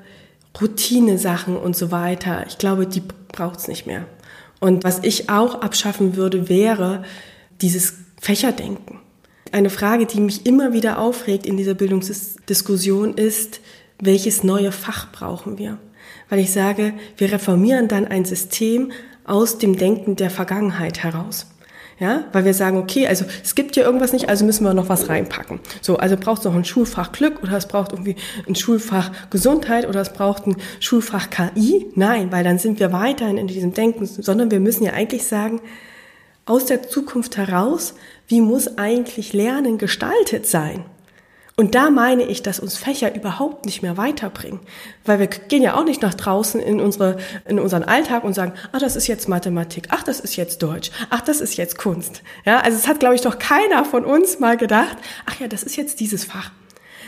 [0.60, 4.06] Routine-Sachen und so weiter, ich glaube, die braucht es nicht mehr.
[4.60, 7.04] Und was ich auch abschaffen würde, wäre
[7.60, 9.00] dieses Fächerdenken.
[9.52, 13.60] Eine Frage, die mich immer wieder aufregt in dieser Bildungsdiskussion ist,
[14.00, 15.78] welches neue Fach brauchen wir?
[16.28, 18.92] Weil ich sage, wir reformieren dann ein System
[19.24, 21.46] aus dem Denken der Vergangenheit heraus.
[21.98, 24.90] Ja, weil wir sagen, okay, also es gibt ja irgendwas nicht, also müssen wir noch
[24.90, 25.60] was reinpacken.
[25.80, 29.88] So, also braucht es noch ein Schulfach Glück oder es braucht irgendwie ein Schulfach Gesundheit
[29.88, 31.86] oder es braucht ein Schulfach KI.
[31.94, 35.62] Nein, weil dann sind wir weiterhin in diesem Denken, sondern wir müssen ja eigentlich sagen,
[36.44, 37.94] aus der Zukunft heraus,
[38.28, 40.84] wie muss eigentlich Lernen gestaltet sein?
[41.58, 44.60] Und da meine ich, dass uns Fächer überhaupt nicht mehr weiterbringen.
[45.06, 47.16] Weil wir gehen ja auch nicht nach draußen in, unsere,
[47.46, 50.90] in unseren Alltag und sagen, ach, das ist jetzt Mathematik, ach, das ist jetzt Deutsch,
[51.08, 52.22] ach, das ist jetzt Kunst.
[52.44, 55.62] Ja, also es hat, glaube ich, doch keiner von uns mal gedacht, ach ja, das
[55.62, 56.50] ist jetzt dieses Fach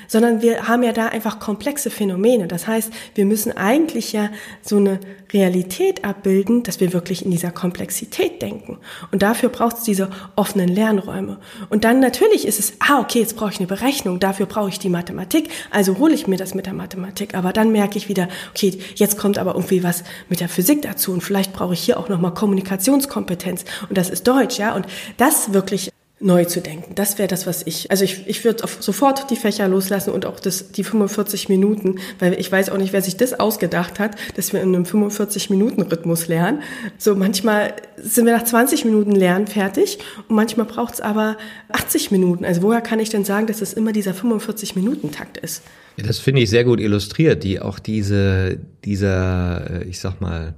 [0.08, 2.48] sondern wir haben ja da einfach komplexe Phänomene.
[2.48, 4.30] Das heißt, wir müssen eigentlich ja
[4.62, 4.98] so eine
[5.32, 8.78] Realität abbilden, dass wir wirklich in dieser Komplexität denken.
[9.12, 11.38] Und dafür braucht es diese offenen Lernräume.
[11.68, 14.78] Und dann natürlich ist es, ah, okay, jetzt brauche ich eine Berechnung, dafür brauche ich
[14.78, 17.34] die Mathematik, also hole ich mir das mit der Mathematik.
[17.34, 21.12] Aber dann merke ich wieder, okay, jetzt kommt aber irgendwie was mit der Physik dazu
[21.12, 24.74] und vielleicht brauche ich hier auch nochmal Kommunikationskompetenz und das ist Deutsch, ja.
[24.74, 24.86] Und
[25.18, 26.94] das wirklich neu zu denken.
[26.96, 30.40] Das wäre das, was ich, also ich, ich würde sofort die Fächer loslassen und auch
[30.40, 34.52] das, die 45 Minuten, weil ich weiß auch nicht, wer sich das ausgedacht hat, dass
[34.52, 36.62] wir in einem 45-Minuten-Rhythmus lernen.
[36.96, 41.36] So manchmal sind wir nach 20 Minuten Lernen fertig und manchmal braucht es aber
[41.70, 42.44] 80 Minuten.
[42.44, 45.62] Also woher kann ich denn sagen, dass es immer dieser 45-Minuten-Takt ist?
[45.96, 50.54] Das finde ich sehr gut illustriert, die auch diese, dieser, äh, ich sag mal,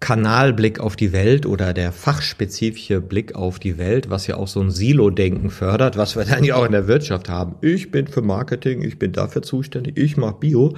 [0.00, 4.60] Kanalblick auf die Welt oder der fachspezifische Blick auf die Welt, was ja auch so
[4.60, 7.56] ein Silo-Denken fördert, was wir dann ja auch in der Wirtschaft haben.
[7.60, 10.74] Ich bin für Marketing, ich bin dafür zuständig, ich mache Bio.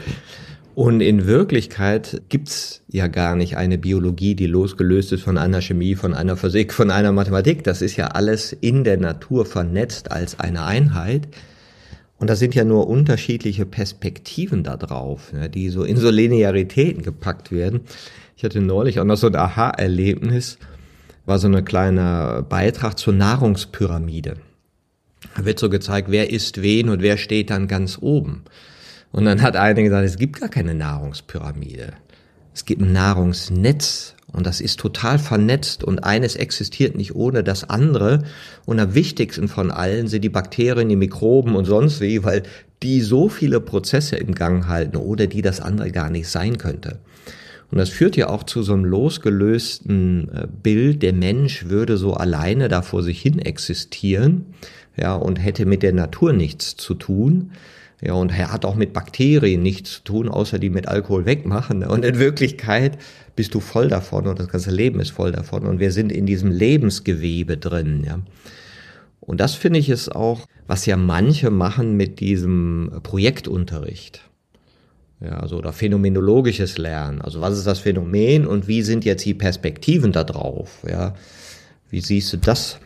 [0.74, 5.94] Und in Wirklichkeit gibt's ja gar nicht eine Biologie, die losgelöst ist von einer Chemie,
[5.96, 7.64] von einer Physik, von einer Mathematik.
[7.64, 11.28] Das ist ja alles in der Natur vernetzt als eine Einheit.
[12.18, 17.02] Und da sind ja nur unterschiedliche Perspektiven da drauf, ne, die so in so Linearitäten
[17.02, 17.80] gepackt werden.
[18.40, 20.56] Ich hatte neulich auch noch so ein Aha-Erlebnis,
[21.26, 24.36] war so ein kleiner Beitrag zur Nahrungspyramide.
[25.36, 28.44] Da wird so gezeigt, wer isst wen und wer steht dann ganz oben.
[29.12, 31.92] Und dann hat einer gesagt, es gibt gar keine Nahrungspyramide.
[32.54, 37.68] Es gibt ein Nahrungsnetz und das ist total vernetzt und eines existiert nicht ohne das
[37.68, 38.24] andere.
[38.64, 42.44] Und am wichtigsten von allen sind die Bakterien, die Mikroben und sonst wie, weil
[42.82, 47.00] die so viele Prozesse im Gang halten oder die das andere gar nicht sein könnte.
[47.70, 52.14] Und das führt ja auch zu so einem losgelösten äh, Bild, der Mensch würde so
[52.14, 54.46] alleine da vor sich hin existieren,
[54.96, 57.52] ja, und hätte mit der Natur nichts zu tun.
[58.02, 61.84] Ja, und er hat auch mit Bakterien nichts zu tun, außer die mit Alkohol wegmachen.
[61.84, 62.98] Und in Wirklichkeit
[63.36, 65.66] bist du voll davon und das ganze Leben ist voll davon.
[65.66, 68.20] Und wir sind in diesem Lebensgewebe drin, ja.
[69.20, 74.29] Und das finde ich ist auch, was ja manche machen mit diesem Projektunterricht.
[75.20, 77.20] Ja, also oder phänomenologisches Lernen.
[77.20, 80.78] Also was ist das Phänomen und wie sind jetzt die Perspektiven da drauf?
[80.88, 81.14] Ja,
[81.90, 82.78] wie siehst du das?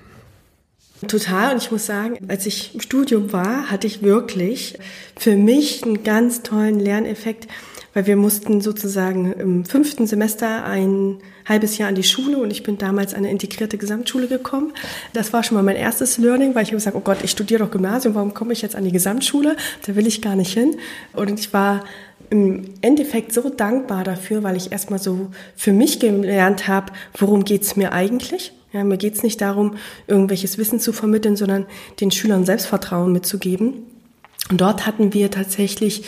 [1.06, 1.52] Total.
[1.52, 4.78] Und ich muss sagen, als ich im Studium war, hatte ich wirklich
[5.16, 7.46] für mich einen ganz tollen Lerneffekt,
[7.92, 12.62] weil wir mussten sozusagen im fünften Semester ein halbes Jahr an die Schule und ich
[12.62, 14.72] bin damals an eine integrierte Gesamtschule gekommen.
[15.12, 17.64] Das war schon mal mein erstes Learning, weil ich habe gesagt, oh Gott, ich studiere
[17.64, 19.56] doch Gymnasium, warum komme ich jetzt an die Gesamtschule?
[19.86, 20.76] Da will ich gar nicht hin.
[21.12, 21.84] Und ich war
[22.30, 27.76] im Endeffekt so dankbar dafür, weil ich erstmal so für mich gelernt habe, worum geht's
[27.76, 28.52] mir eigentlich.
[28.72, 31.66] Ja, mir geht's nicht darum, irgendwelches Wissen zu vermitteln, sondern
[32.00, 33.84] den Schülern Selbstvertrauen mitzugeben.
[34.50, 36.04] Und dort hatten wir tatsächlich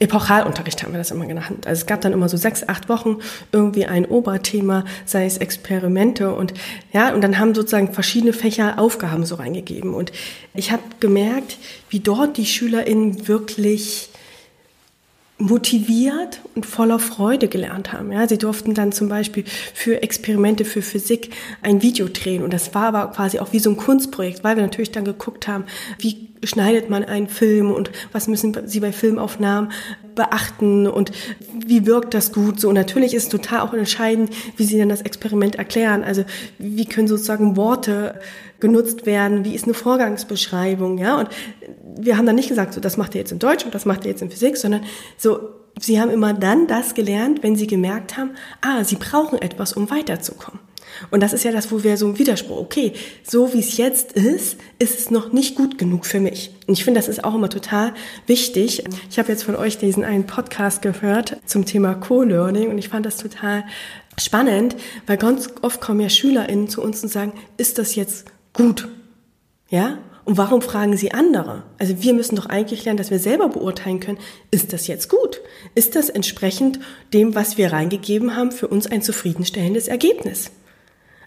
[0.00, 1.66] Epochalunterricht haben wir das immer genannt.
[1.66, 3.18] Also es gab dann immer so sechs, acht Wochen
[3.50, 6.54] irgendwie ein Oberthema, sei es Experimente und
[6.92, 9.94] ja, und dann haben sozusagen verschiedene Fächer Aufgaben so reingegeben.
[9.94, 10.12] Und
[10.54, 11.58] ich habe gemerkt,
[11.90, 14.10] wie dort die SchülerInnen wirklich
[15.38, 18.10] motiviert und voller Freude gelernt haben.
[18.12, 21.30] Ja, sie durften dann zum Beispiel für Experimente für Physik
[21.62, 24.62] ein Video drehen und das war aber quasi auch wie so ein Kunstprojekt, weil wir
[24.64, 25.64] natürlich dann geguckt haben,
[25.98, 29.70] wie schneidet man einen Film und was müssen sie bei Filmaufnahmen
[30.14, 31.12] beachten und
[31.52, 32.68] wie wirkt das gut so.
[32.68, 36.02] Und natürlich ist es total auch entscheidend, wie sie dann das Experiment erklären.
[36.02, 36.24] Also
[36.58, 38.20] wie können sozusagen Worte
[38.60, 41.18] genutzt werden, wie ist eine Vorgangsbeschreibung, ja.
[41.18, 41.28] Und
[41.96, 44.04] wir haben dann nicht gesagt, so das macht ihr jetzt in Deutsch und das macht
[44.04, 44.82] ihr jetzt in Physik, sondern
[45.16, 49.72] so, sie haben immer dann das gelernt, wenn sie gemerkt haben, ah, sie brauchen etwas,
[49.72, 50.60] um weiterzukommen.
[51.10, 54.12] Und das ist ja das, wo wir so ein Widerspruch, okay, so wie es jetzt
[54.12, 56.50] ist, ist es noch nicht gut genug für mich.
[56.66, 57.94] Und ich finde, das ist auch immer total
[58.26, 58.84] wichtig.
[59.10, 63.06] Ich habe jetzt von euch diesen einen Podcast gehört zum Thema Co-Learning und ich fand
[63.06, 63.64] das total
[64.18, 68.88] spannend, weil ganz oft kommen ja SchülerInnen zu uns und sagen, ist das jetzt gut?
[69.68, 69.98] Ja?
[70.28, 71.62] Und warum fragen sie andere?
[71.78, 74.18] Also wir müssen doch eigentlich lernen, dass wir selber beurteilen können,
[74.50, 75.40] ist das jetzt gut?
[75.74, 76.80] Ist das entsprechend
[77.14, 80.50] dem, was wir reingegeben haben, für uns ein zufriedenstellendes Ergebnis?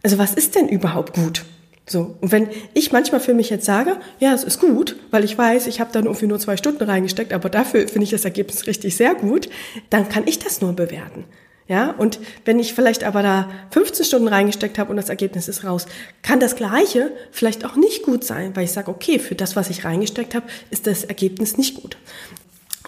[0.04, 1.44] Also was ist denn überhaupt gut?
[1.86, 2.16] So.
[2.22, 5.68] Und wenn ich manchmal für mich jetzt sage, ja, es ist gut, weil ich weiß,
[5.68, 8.96] ich habe dann irgendwie nur zwei Stunden reingesteckt, aber dafür finde ich das Ergebnis richtig
[8.96, 9.50] sehr gut,
[9.90, 11.26] dann kann ich das nur bewerten.
[11.68, 15.64] Ja, und wenn ich vielleicht aber da 15 Stunden reingesteckt habe und das Ergebnis ist
[15.64, 15.86] raus,
[16.22, 19.70] kann das Gleiche vielleicht auch nicht gut sein, weil ich sage, okay, für das, was
[19.70, 21.98] ich reingesteckt habe, ist das Ergebnis nicht gut.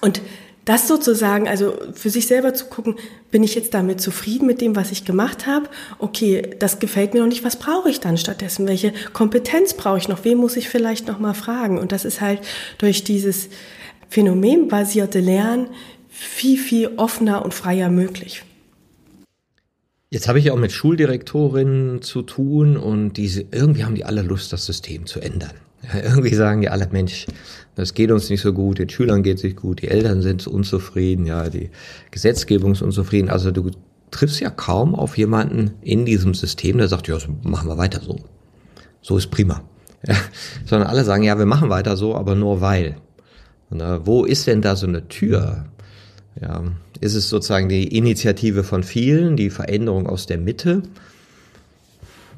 [0.01, 0.21] Und
[0.65, 2.95] das sozusagen, also für sich selber zu gucken,
[3.31, 5.67] bin ich jetzt damit zufrieden mit dem, was ich gemacht habe?
[5.99, 7.43] Okay, das gefällt mir noch nicht.
[7.43, 8.67] Was brauche ich dann stattdessen?
[8.67, 10.23] Welche Kompetenz brauche ich noch?
[10.23, 11.77] Wen muss ich vielleicht noch mal fragen?
[11.77, 12.39] Und das ist halt
[12.77, 13.49] durch dieses
[14.09, 15.67] phänomenbasierte Lernen
[16.09, 18.43] viel, viel offener und freier möglich.
[20.11, 24.21] Jetzt habe ich ja auch mit Schuldirektorinnen zu tun und diese, irgendwie haben die alle
[24.21, 25.53] Lust, das System zu ändern.
[25.81, 27.25] Ja, irgendwie sagen die alle, Mensch,
[27.75, 30.45] das geht uns nicht so gut, den Schülern geht es nicht gut, die Eltern sind
[30.45, 31.69] unzufrieden, ja, die
[32.11, 33.29] Gesetzgebung ist unzufrieden.
[33.29, 33.71] Also du
[34.11, 38.19] triffst ja kaum auf jemanden in diesem System, der sagt, ja, machen wir weiter so.
[39.01, 39.63] So ist prima.
[40.07, 40.15] Ja,
[40.65, 42.95] sondern alle sagen, ja, wir machen weiter so, aber nur weil.
[43.71, 45.65] Äh, wo ist denn da so eine Tür?
[46.39, 46.63] Ja,
[46.99, 50.83] ist es sozusagen die Initiative von vielen, die Veränderung aus der Mitte?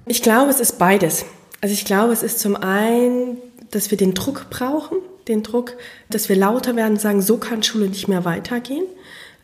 [0.05, 1.25] Ich glaube, es ist beides.
[1.61, 3.37] Also ich glaube, es ist zum einen,
[3.71, 5.73] dass wir den Druck brauchen, den Druck,
[6.09, 8.85] dass wir lauter werden und sagen, so kann Schule nicht mehr weitergehen,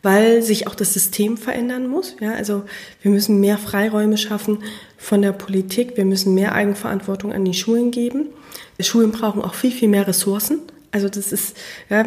[0.02, 2.16] weil sich auch das System verändern muss.
[2.20, 2.64] Ja, also
[3.02, 4.58] wir müssen mehr Freiräume schaffen
[4.96, 8.28] von der Politik, wir müssen mehr Eigenverantwortung an die Schulen geben.
[8.78, 10.60] Die Schulen brauchen auch viel, viel mehr Ressourcen.
[10.90, 11.56] Also das ist,
[11.88, 12.04] ja,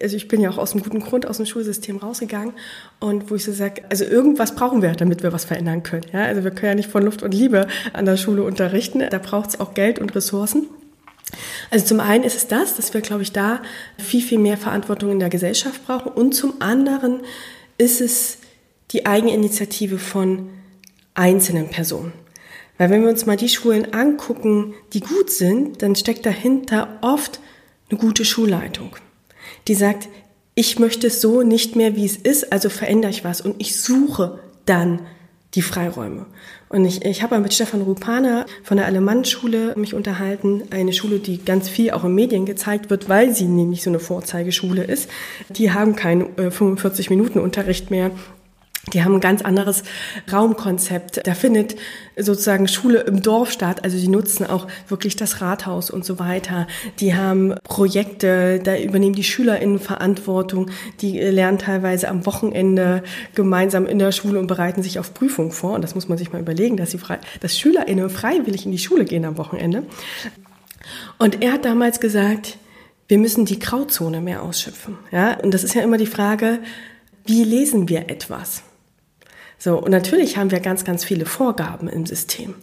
[0.00, 2.52] also ich bin ja auch aus einem guten Grund aus dem Schulsystem rausgegangen
[2.98, 6.04] und wo ich so sage, also irgendwas brauchen wir, damit wir was verändern können.
[6.12, 9.02] Ja, also wir können ja nicht von Luft und Liebe an der Schule unterrichten.
[9.08, 10.66] Da braucht es auch Geld und Ressourcen.
[11.70, 13.62] Also zum einen ist es das, dass wir, glaube ich, da
[13.98, 16.12] viel, viel mehr Verantwortung in der Gesellschaft brauchen.
[16.12, 17.20] Und zum anderen
[17.78, 18.38] ist es
[18.90, 20.50] die Eigeninitiative von
[21.14, 22.12] einzelnen Personen.
[22.78, 27.40] Weil wenn wir uns mal die Schulen angucken, die gut sind, dann steckt dahinter oft
[27.90, 28.96] eine gute Schulleitung,
[29.68, 30.08] die sagt,
[30.54, 33.80] ich möchte es so nicht mehr, wie es ist, also verändere ich was und ich
[33.80, 35.00] suche dann
[35.54, 36.26] die Freiräume.
[36.68, 41.44] Und ich, ich habe mit Stefan Rupana von der Alemannschule mich unterhalten, eine Schule, die
[41.44, 45.10] ganz viel auch in Medien gezeigt wird, weil sie nämlich so eine Vorzeigeschule ist.
[45.50, 48.12] Die haben keinen äh, 45 Minuten Unterricht mehr
[48.92, 49.82] die haben ein ganz anderes
[50.32, 51.26] Raumkonzept.
[51.26, 51.76] Da findet
[52.16, 53.84] sozusagen Schule im Dorf statt.
[53.84, 56.66] Also die nutzen auch wirklich das Rathaus und so weiter.
[56.98, 60.70] Die haben Projekte, da übernehmen die SchülerInnen Verantwortung.
[61.00, 63.02] Die lernen teilweise am Wochenende
[63.34, 65.72] gemeinsam in der Schule und bereiten sich auf Prüfungen vor.
[65.74, 68.78] Und das muss man sich mal überlegen, dass, die frei, dass SchülerInnen freiwillig in die
[68.78, 69.84] Schule gehen am Wochenende.
[71.18, 72.58] Und er hat damals gesagt,
[73.08, 74.96] wir müssen die Grauzone mehr ausschöpfen.
[75.10, 76.60] Ja, und das ist ja immer die Frage,
[77.26, 78.62] wie lesen wir etwas?
[79.62, 82.54] So, und natürlich haben wir ganz, ganz viele Vorgaben im System.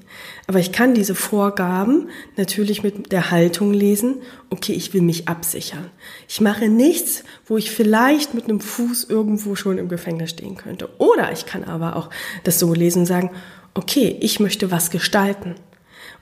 [0.48, 4.16] Aber ich kann diese Vorgaben natürlich mit der Haltung lesen,
[4.50, 5.92] okay, ich will mich absichern.
[6.28, 10.90] Ich mache nichts, wo ich vielleicht mit einem Fuß irgendwo schon im Gefängnis stehen könnte.
[10.98, 12.10] Oder ich kann aber auch
[12.44, 13.30] das so lesen und sagen,
[13.76, 15.54] okay, ich möchte was gestalten.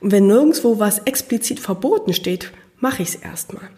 [0.00, 3.70] Und wenn nirgendwo was explizit verboten steht, mache ich es erstmal.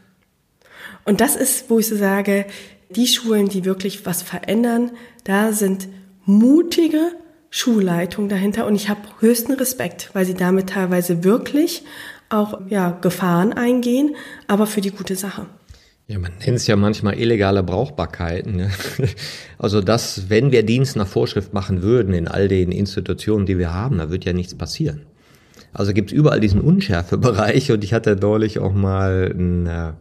[1.04, 2.44] Und das ist, wo ich so sage,
[2.90, 4.90] die Schulen, die wirklich was verändern,
[5.22, 5.86] da sind
[6.28, 7.12] mutige
[7.50, 11.82] Schulleitung dahinter und ich habe höchsten Respekt, weil sie damit teilweise wirklich
[12.28, 14.14] auch ja, Gefahren eingehen,
[14.46, 15.46] aber für die gute Sache.
[16.06, 18.56] Ja, man nennt es ja manchmal illegale Brauchbarkeiten.
[18.56, 18.70] Ne?
[19.58, 23.74] Also das, wenn wir Dienst nach Vorschrift machen würden in all den Institutionen, die wir
[23.74, 25.02] haben, da wird ja nichts passieren.
[25.72, 29.92] Also gibt es überall diesen Unschärfebereich und ich hatte neulich auch mal ein äh,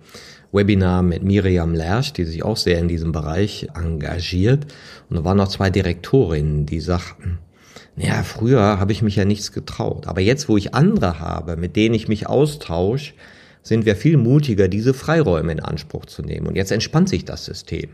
[0.52, 4.68] Webinar mit Miriam Lersch, die sich auch sehr in diesem Bereich engagiert.
[5.10, 7.40] Und da waren noch zwei Direktorinnen, die sagten,
[7.98, 10.08] ja, früher habe ich mich ja nichts getraut.
[10.08, 13.14] Aber jetzt, wo ich andere habe, mit denen ich mich austausche,
[13.64, 16.48] sind wir viel mutiger, diese Freiräume in Anspruch zu nehmen.
[16.48, 17.90] Und jetzt entspannt sich das System.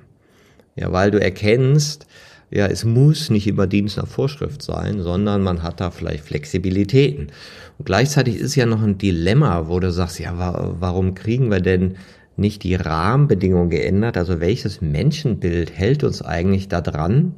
[0.76, 2.06] Ja, weil du erkennst,
[2.52, 7.32] ja, es muss nicht immer Dienst nach Vorschrift sein, sondern man hat da vielleicht Flexibilitäten.
[7.80, 11.62] Und gleichzeitig ist ja noch ein Dilemma, wo du sagst, ja, wa warum kriegen wir
[11.62, 11.96] denn
[12.38, 14.17] nicht die Rahmenbedingungen geändert?
[14.17, 17.34] Also welches Menschenbild hält uns eigentlich da dran,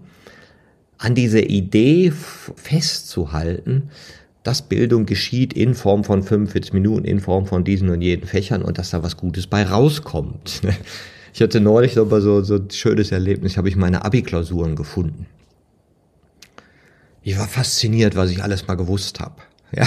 [0.98, 2.12] an diese Idee
[2.56, 3.90] festzuhalten,
[4.44, 8.62] dass Bildung geschieht in Form von 45 Minuten, in Form von diesen und jenen Fächern
[8.62, 10.62] und dass da was Gutes bei rauskommt.
[11.36, 15.26] Ich hatte neulich aber so, so ein schönes Erlebnis, habe ich meine Abi-Klausuren gefunden.
[17.24, 19.36] Ich war fasziniert, was ich alles mal gewusst habe.
[19.76, 19.86] Ja,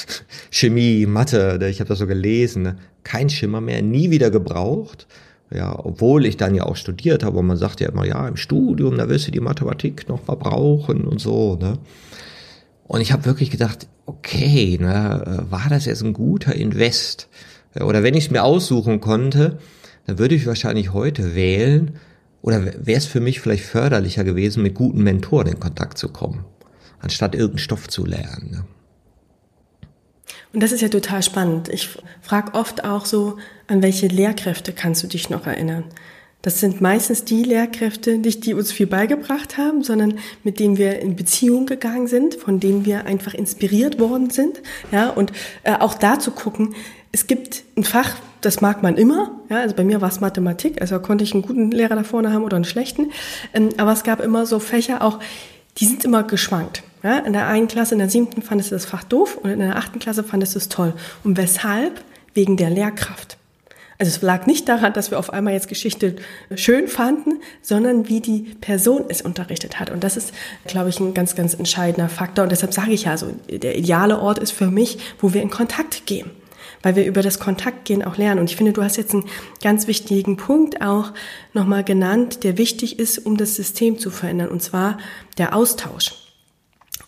[0.50, 2.76] Chemie, Mathe, ich habe das so gelesen, ne?
[3.02, 5.06] kein Schimmer mehr, nie wieder gebraucht.
[5.50, 8.36] Ja, obwohl ich dann ja auch studiert habe und man sagt ja immer, ja, im
[8.36, 11.78] Studium, da wirst du die Mathematik noch mal brauchen und so, ne?
[12.86, 17.28] Und ich habe wirklich gedacht, okay, ne, war das jetzt ein guter Invest?
[17.80, 19.58] Oder wenn ich es mir aussuchen konnte,
[20.06, 21.98] dann würde ich wahrscheinlich heute wählen,
[22.42, 26.44] oder wäre es für mich vielleicht förderlicher gewesen, mit guten Mentoren in Kontakt zu kommen,
[27.00, 28.50] anstatt irgendeinen Stoff zu lernen.
[28.50, 28.64] Ne?
[30.54, 31.68] Und das ist ja total spannend.
[31.68, 31.88] Ich
[32.22, 33.36] frage oft auch so,
[33.66, 35.84] an welche Lehrkräfte kannst du dich noch erinnern?
[36.42, 41.00] Das sind meistens die Lehrkräfte, nicht die uns viel beigebracht haben, sondern mit denen wir
[41.00, 44.60] in Beziehung gegangen sind, von denen wir einfach inspiriert worden sind.
[44.92, 46.74] Ja, und äh, auch da zu gucken,
[47.12, 49.40] es gibt ein Fach, das mag man immer.
[49.48, 52.32] Ja, also bei mir war es Mathematik, also konnte ich einen guten Lehrer da vorne
[52.32, 53.10] haben oder einen schlechten.
[53.54, 55.20] Ähm, aber es gab immer so Fächer auch,
[55.78, 56.82] die sind immer geschwankt.
[57.02, 59.58] Ja, in der einen Klasse, in der siebten fandest du das Fach doof und in
[59.58, 60.94] der achten Klasse fandest du es toll.
[61.22, 62.02] Und weshalb?
[62.32, 63.36] Wegen der Lehrkraft.
[63.98, 66.16] Also es lag nicht daran, dass wir auf einmal jetzt Geschichte
[66.56, 69.90] schön fanden, sondern wie die Person es unterrichtet hat.
[69.90, 70.32] Und das ist,
[70.66, 72.44] glaube ich, ein ganz, ganz entscheidender Faktor.
[72.44, 75.50] Und deshalb sage ich ja so, der ideale Ort ist für mich, wo wir in
[75.50, 76.30] Kontakt gehen.
[76.84, 78.38] Weil wir über das Kontaktgehen auch lernen.
[78.38, 79.24] Und ich finde, du hast jetzt einen
[79.62, 81.12] ganz wichtigen Punkt auch
[81.52, 84.50] nochmal genannt, der wichtig ist, um das System zu verändern.
[84.50, 84.98] Und zwar
[85.38, 86.14] der Austausch.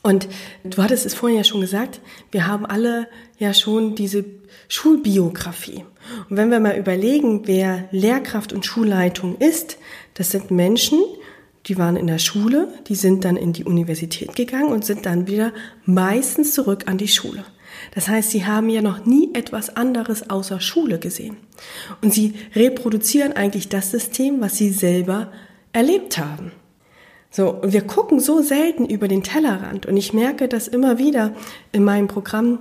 [0.02, 0.28] Und
[0.64, 3.08] du hattest es vorhin ja schon gesagt, wir haben alle
[3.38, 4.24] ja schon diese
[4.68, 5.84] Schulbiografie.
[6.30, 9.78] Und wenn wir mal überlegen, wer Lehrkraft und Schulleitung ist,
[10.14, 11.00] das sind Menschen,
[11.66, 15.26] die waren in der Schule, die sind dann in die Universität gegangen und sind dann
[15.26, 15.52] wieder
[15.84, 17.44] meistens zurück an die Schule.
[17.94, 21.36] Das heißt, sie haben ja noch nie etwas anderes außer Schule gesehen.
[22.02, 25.32] Und sie reproduzieren eigentlich das System, was sie selber
[25.72, 26.52] erlebt haben.
[27.30, 29.86] So, und wir gucken so selten über den Tellerrand.
[29.86, 31.32] Und ich merke das immer wieder
[31.72, 32.60] in meinem Programm,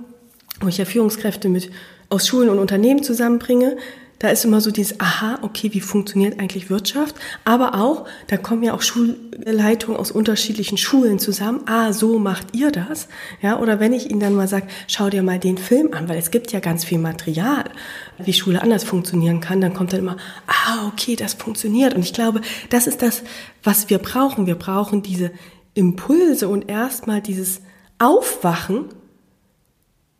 [0.60, 1.70] wo ich ja Führungskräfte mit
[2.08, 3.76] aus Schulen und Unternehmen zusammenbringe,
[4.18, 7.14] da ist immer so dieses, aha, okay, wie funktioniert eigentlich Wirtschaft?
[7.44, 11.60] Aber auch, da kommen ja auch Schulleitungen aus unterschiedlichen Schulen zusammen.
[11.66, 13.08] Ah, so macht ihr das.
[13.42, 16.18] Ja, oder wenn ich ihnen dann mal sage, schau dir mal den Film an, weil
[16.18, 17.64] es gibt ja ganz viel Material,
[18.18, 21.94] wie Schule anders funktionieren kann, dann kommt dann immer, ah, okay, das funktioniert.
[21.94, 23.22] Und ich glaube, das ist das,
[23.62, 24.46] was wir brauchen.
[24.46, 25.30] Wir brauchen diese
[25.74, 27.60] Impulse und erstmal dieses
[27.98, 28.86] Aufwachen,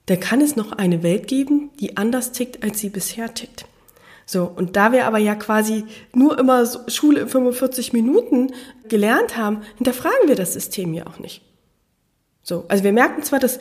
[0.04, 3.64] da kann es noch eine Welt geben, die anders tickt, als sie bisher tickt.
[4.28, 8.52] So, und da wir aber ja quasi nur immer so Schule in 45 Minuten
[8.88, 11.42] gelernt haben, hinterfragen wir das System ja auch nicht.
[12.42, 13.60] So, also wir merken zwar, das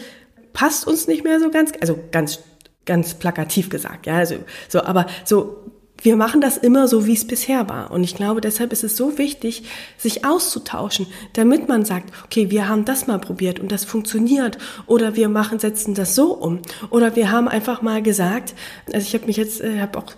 [0.54, 2.40] passt uns nicht mehr so ganz, also ganz,
[2.86, 5.72] ganz plakativ gesagt, ja, also, so, aber so
[6.02, 7.92] wir machen das immer so, wie es bisher war.
[7.92, 9.64] Und ich glaube, deshalb ist es so wichtig,
[9.98, 14.58] sich auszutauschen, damit man sagt, okay, wir haben das mal probiert und das funktioniert.
[14.86, 16.60] Oder wir machen, setzen das so um.
[16.90, 18.54] Oder wir haben einfach mal gesagt,
[18.94, 20.14] also ich habe mich jetzt, ich äh, habe auch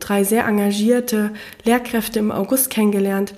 [0.00, 1.32] drei sehr engagierte
[1.64, 3.34] Lehrkräfte im August kennengelernt,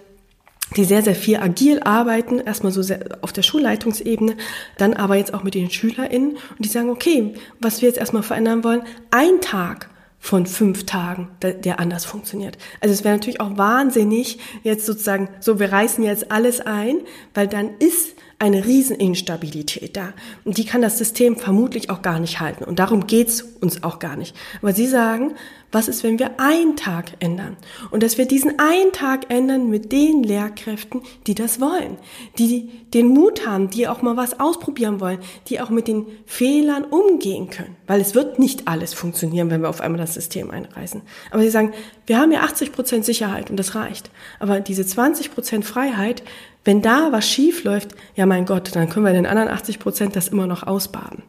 [0.77, 4.37] die sehr, sehr viel agil arbeiten, erstmal so sehr auf der Schulleitungsebene,
[4.79, 8.25] dann aber jetzt auch mit den SchülerInnen und die sagen, okay, was wir jetzt erstmal
[8.25, 9.89] verändern wollen, ein Tag
[10.27, 12.59] von fünf Tagen, der anders funktioniert.
[12.81, 16.99] Also es wäre natürlich auch wahnsinnig, jetzt sozusagen, so wir reißen jetzt alles ein,
[17.33, 20.13] weil dann ist eine Rieseninstabilität da.
[20.45, 22.65] Und die kann das System vermutlich auch gar nicht halten.
[22.65, 24.37] Und darum geht's uns auch gar nicht.
[24.61, 25.35] Aber Sie sagen,
[25.73, 27.57] was ist, wenn wir einen Tag ändern?
[27.91, 31.97] Und dass wir diesen einen Tag ändern mit den Lehrkräften, die das wollen,
[32.39, 35.19] die den Mut haben, die auch mal was ausprobieren wollen,
[35.49, 37.77] die auch mit den Fehlern umgehen können.
[37.87, 41.03] Weil es wird nicht alles funktionieren, wenn wir auf einmal das System einreißen.
[41.31, 41.73] Aber sie sagen,
[42.07, 44.11] wir haben ja 80 Prozent Sicherheit und das reicht.
[44.39, 46.23] Aber diese 20 Prozent Freiheit,
[46.67, 50.17] wenn da was schief läuft, ja mein Gott, dann können wir den anderen 80 Prozent
[50.17, 51.23] das immer noch ausbaden.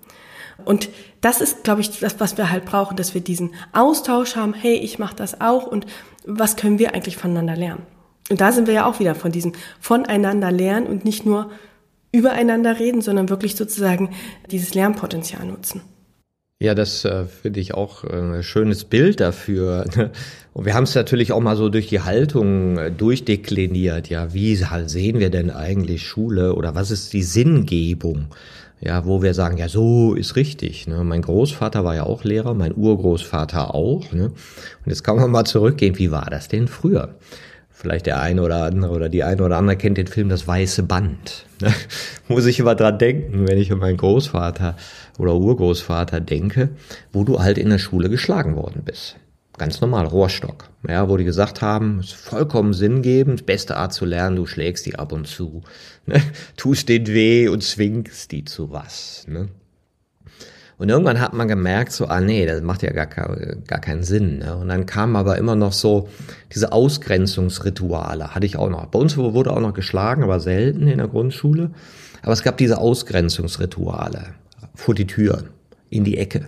[0.66, 0.90] Und
[1.22, 4.76] das ist, glaube ich, das, was wir halt brauchen, dass wir diesen Austausch haben, hey,
[4.76, 5.86] ich mache das auch und
[6.26, 7.84] was können wir eigentlich voneinander lernen?
[8.30, 11.52] Und da sind wir ja auch wieder von diesem voneinander lernen und nicht nur
[12.12, 14.10] übereinander reden, sondern wirklich sozusagen
[14.50, 15.82] dieses Lernpotenzial nutzen.
[16.60, 19.86] Ja, das äh, finde ich auch äh, ein schönes Bild dafür.
[19.96, 20.12] Ne?
[20.54, 24.10] Und wir haben es natürlich auch mal so durch die Haltung äh, durchdekliniert.
[24.10, 28.30] Ja, wie sehen wir denn eigentlich Schule oder was ist die Sinngebung?
[28.82, 30.88] Ja, wo wir sagen, ja, so ist richtig.
[30.88, 31.04] Ne?
[31.04, 34.12] Mein Großvater war ja auch Lehrer, mein Urgroßvater auch.
[34.12, 34.26] Ne?
[34.26, 37.16] Und jetzt kann man mal zurückgehen, wie war das denn früher?
[37.80, 40.82] Vielleicht der eine oder andere oder die eine oder andere kennt den Film Das Weiße
[40.82, 41.46] Band.
[41.62, 41.72] Ne?
[42.28, 44.76] Muss ich immer dran denken, wenn ich an meinen Großvater
[45.20, 46.70] oder Urgroßvater denke,
[47.14, 49.18] wo du halt in der Schule geschlagen worden bist.
[49.60, 50.70] Ganz normal, Rohrstock.
[50.90, 54.96] Ja, wo die gesagt haben, ist vollkommen sinngebend, beste Art zu lernen, du schlägst die
[54.96, 55.62] ab und zu.
[56.08, 56.20] Ne?
[56.58, 59.24] Tust den weh und zwingst die zu was.
[59.28, 59.50] Ne?
[60.78, 64.40] Und irgendwann hat man gemerkt, so, ah nee, das macht ja gar, gar keinen Sinn.
[64.40, 64.56] Ne?
[64.56, 66.08] Und dann kamen aber immer noch so
[66.54, 68.86] diese Ausgrenzungsrituale, hatte ich auch noch.
[68.86, 71.72] Bei uns wurde auch noch geschlagen, aber selten in der Grundschule.
[72.22, 74.36] Aber es gab diese Ausgrenzungsrituale
[74.76, 75.46] vor die Tür,
[75.90, 76.46] in die Ecke.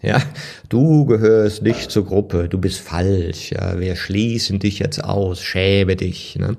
[0.00, 0.20] Ja,
[0.68, 5.94] du gehörst nicht zur Gruppe, du bist falsch, ja, wir schließen dich jetzt aus, schäme
[5.94, 6.36] dich.
[6.36, 6.56] Ne?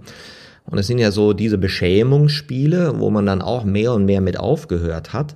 [0.66, 4.40] Und es sind ja so diese Beschämungsspiele, wo man dann auch mehr und mehr mit
[4.40, 5.36] aufgehört hat.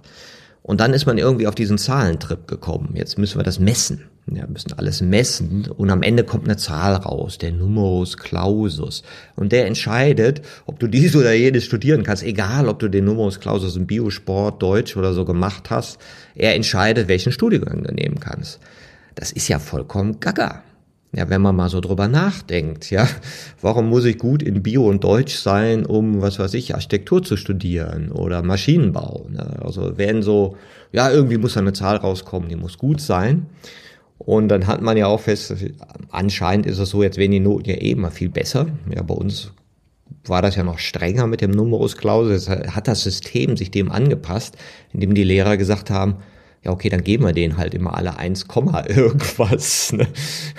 [0.68, 2.92] Und dann ist man irgendwie auf diesen Zahlentrip gekommen.
[2.94, 4.04] Jetzt müssen wir das messen.
[4.30, 9.04] Ja, müssen alles messen und am Ende kommt eine Zahl raus, der Numerus Clausus.
[9.38, 13.40] Und der entscheidet, ob du dies oder jenes studieren kannst, egal ob du den Numerus
[13.40, 15.98] Clausus im Biosport, Deutsch oder so gemacht hast.
[16.36, 18.60] Er entscheidet, welchen Studiengang du nehmen kannst.
[19.16, 20.64] Das ist ja vollkommen gaga.
[21.14, 23.08] Ja, wenn man mal so drüber nachdenkt, ja,
[23.62, 27.38] warum muss ich gut in Bio und Deutsch sein, um, was weiß ich, Architektur zu
[27.38, 29.26] studieren oder Maschinenbau?
[29.30, 29.58] Ne?
[29.64, 30.58] Also werden so,
[30.92, 33.46] ja, irgendwie muss da eine Zahl rauskommen, die muss gut sein.
[34.18, 35.56] Und dann hat man ja auch fest,
[36.12, 38.68] anscheinend ist es so, jetzt werden die Noten ja eh immer viel besser.
[38.94, 39.52] Ja, bei uns
[40.26, 42.50] war das ja noch strenger mit dem Numerus Clausus.
[42.50, 44.58] Hat das System sich dem angepasst,
[44.92, 46.18] indem die Lehrer gesagt haben,
[46.64, 48.46] ja okay, dann geben wir denen halt immer alle 1,
[48.88, 49.94] irgendwas.
[49.94, 50.08] Ne?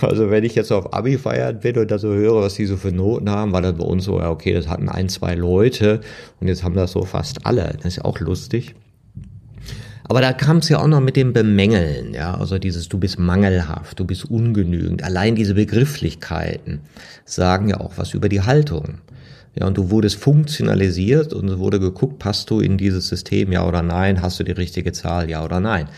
[0.00, 2.76] Also wenn ich jetzt auf Abi feiern bin und da so höre, was die so
[2.76, 6.00] für Noten haben, war das bei uns so, ja okay, das hatten ein, zwei Leute
[6.40, 7.74] und jetzt haben das so fast alle.
[7.76, 8.74] Das ist ja auch lustig.
[10.08, 13.18] Aber da kam es ja auch noch mit dem Bemängeln, ja, also dieses du bist
[13.18, 15.04] mangelhaft, du bist ungenügend.
[15.04, 16.80] Allein diese Begrifflichkeiten
[17.26, 19.00] sagen ja auch was über die Haltung.
[19.58, 23.66] Ja, und du wurdest funktionalisiert und es wurde geguckt, passt du in dieses System, ja
[23.66, 25.88] oder nein, hast du die richtige Zahl, ja oder nein.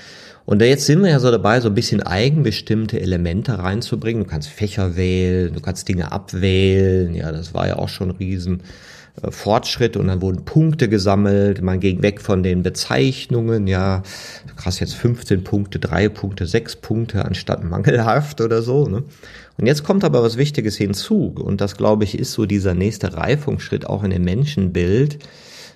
[0.46, 4.24] Und jetzt sind wir ja so dabei, so ein bisschen eigenbestimmte Elemente reinzubringen.
[4.24, 7.14] Du kannst Fächer wählen, du kannst Dinge abwählen.
[7.14, 8.62] Ja, das war ja auch schon ein riesen
[9.28, 11.62] Fortschritt und dann wurden Punkte gesammelt.
[11.62, 13.66] Man ging weg von den Bezeichnungen.
[13.66, 14.02] Ja,
[14.56, 18.86] krass, jetzt 15 Punkte, 3 Punkte, 6 Punkte anstatt mangelhaft oder so.
[18.86, 19.02] Ne?
[19.58, 21.34] Und jetzt kommt aber was Wichtiges hinzu.
[21.36, 25.18] Und das, glaube ich, ist so dieser nächste Reifungsschritt auch in dem Menschenbild,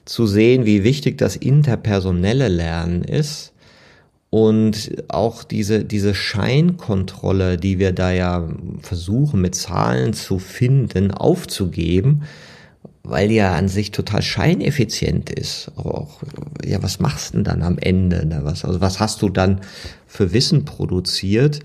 [0.04, 3.52] zu sehen, wie wichtig das interpersonelle Lernen ist.
[4.30, 8.48] Und auch diese, diese Scheinkontrolle, die wir da ja
[8.80, 12.24] versuchen mit Zahlen zu finden, aufzugeben,
[13.04, 15.70] weil die ja an sich total scheineffizient ist.
[15.76, 16.22] Auch,
[16.64, 18.26] ja, was machst du denn dann am Ende?
[18.26, 18.40] Ne?
[18.42, 19.60] Was, also was hast du dann
[20.06, 21.60] für Wissen produziert?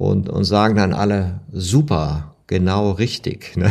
[0.00, 3.54] und, und sagen dann alle, super, genau richtig.
[3.56, 3.70] Ne?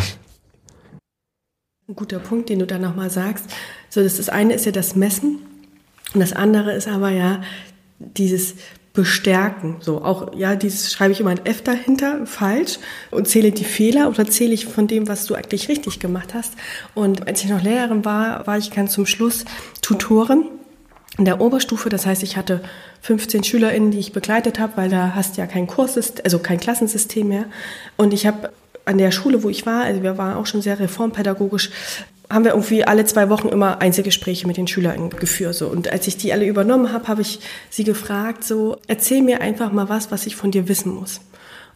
[1.88, 3.46] Ein guter Punkt, den du da nochmal sagst.
[3.90, 5.40] So, das, das eine ist ja das Messen
[6.14, 7.42] und das andere ist aber ja
[7.98, 8.54] dieses
[9.00, 9.78] bestärken.
[9.80, 12.80] So auch, ja, dieses schreibe ich immer ein F dahinter, falsch,
[13.12, 16.52] und zähle die Fehler oder zähle ich von dem, was du eigentlich richtig gemacht hast.
[16.96, 19.46] Und als ich noch Lehrerin war, war ich ganz zum Schluss
[19.82, 20.44] Tutorin
[21.18, 21.88] in der Oberstufe.
[21.88, 22.62] Das heißt, ich hatte
[23.04, 26.60] 15 SchülerInnen, die ich begleitet habe, weil da hast du ja kein Kurssystem, also kein
[26.60, 27.46] Klassensystem mehr.
[27.96, 28.52] Und ich habe
[28.84, 31.70] an der Schule, wo ich war, also wir waren auch schon sehr reformpädagogisch,
[32.30, 35.56] haben wir irgendwie alle zwei Wochen immer Einzelgespräche mit den SchülerInnen geführt.
[35.56, 35.68] So.
[35.68, 39.72] Und als ich die alle übernommen habe, habe ich sie gefragt, so, erzähl mir einfach
[39.72, 41.22] mal was, was ich von dir wissen muss.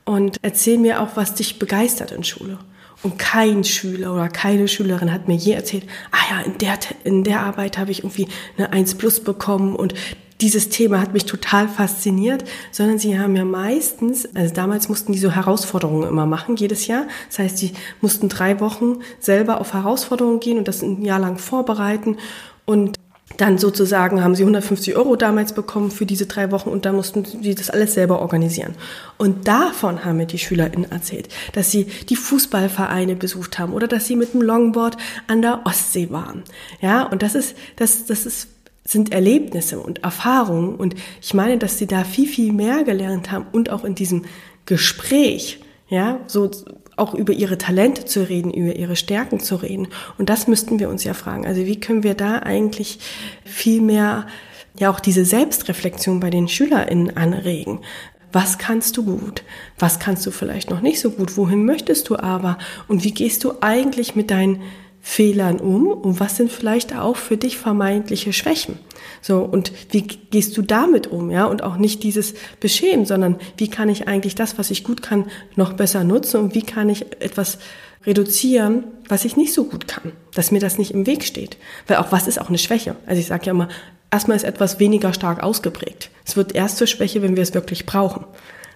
[0.06, 2.60] Und erzähl mir auch, was dich begeistert in Schule.
[3.02, 7.24] Und kein Schüler oder keine Schülerin hat mir je erzählt, ah ja, in der, in
[7.24, 8.28] der Arbeit habe ich irgendwie
[8.58, 9.94] eine 1 plus bekommen und
[10.44, 15.18] dieses Thema hat mich total fasziniert, sondern sie haben ja meistens, also damals mussten die
[15.18, 17.06] so Herausforderungen immer machen, jedes Jahr.
[17.30, 17.72] Das heißt, sie
[18.02, 22.18] mussten drei Wochen selber auf Herausforderungen gehen und das ein Jahr lang vorbereiten.
[22.66, 23.00] Und
[23.38, 27.24] dann sozusagen haben sie 150 Euro damals bekommen für diese drei Wochen und dann mussten
[27.24, 28.76] sie das alles selber organisieren.
[29.18, 34.08] Und davon haben mir die SchülerInnen erzählt, dass sie die Fußballvereine besucht haben oder dass
[34.08, 36.44] sie mit dem Longboard an der Ostsee waren.
[36.82, 38.50] Ja, und das ist, das, das ist
[38.86, 40.76] sind Erlebnisse und Erfahrungen.
[40.76, 44.24] Und ich meine, dass sie da viel, viel mehr gelernt haben und auch in diesem
[44.66, 46.50] Gespräch, ja, so
[46.96, 49.88] auch über ihre Talente zu reden, über ihre Stärken zu reden.
[50.18, 51.46] Und das müssten wir uns ja fragen.
[51.46, 53.00] Also wie können wir da eigentlich
[53.46, 54.28] viel mehr
[54.78, 57.80] ja auch diese Selbstreflexion bei den SchülerInnen anregen?
[58.32, 59.44] Was kannst du gut?
[59.78, 61.38] Was kannst du vielleicht noch nicht so gut?
[61.38, 62.58] Wohin möchtest du aber?
[62.88, 64.62] Und wie gehst du eigentlich mit deinen
[65.06, 68.80] Fehlern um und was sind vielleicht auch für dich vermeintliche Schwächen?
[69.22, 71.44] So, und wie gehst du damit um, ja?
[71.46, 75.26] Und auch nicht dieses Beschämen, sondern wie kann ich eigentlich das, was ich gut kann,
[75.58, 77.58] noch besser nutzen und wie kann ich etwas
[78.06, 81.58] reduzieren, was ich nicht so gut kann, dass mir das nicht im Weg steht.
[81.86, 82.96] Weil auch was ist auch eine Schwäche?
[83.06, 83.68] Also ich sage ja immer,
[84.10, 86.12] erstmal ist etwas weniger stark ausgeprägt.
[86.26, 88.26] Es wird erst zur Schwäche, wenn wir es wirklich brauchen.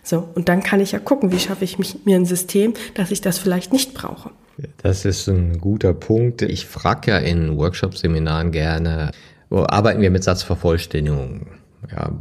[0.03, 3.11] So, und dann kann ich ja gucken, wie schaffe ich mich, mir ein System, dass
[3.11, 4.31] ich das vielleicht nicht brauche.
[4.77, 6.41] Das ist ein guter Punkt.
[6.41, 9.11] Ich frage ja in Workshop-Seminaren gerne,
[9.49, 11.47] arbeiten wir mit Satzvervollständigung?
[11.91, 12.11] Ja,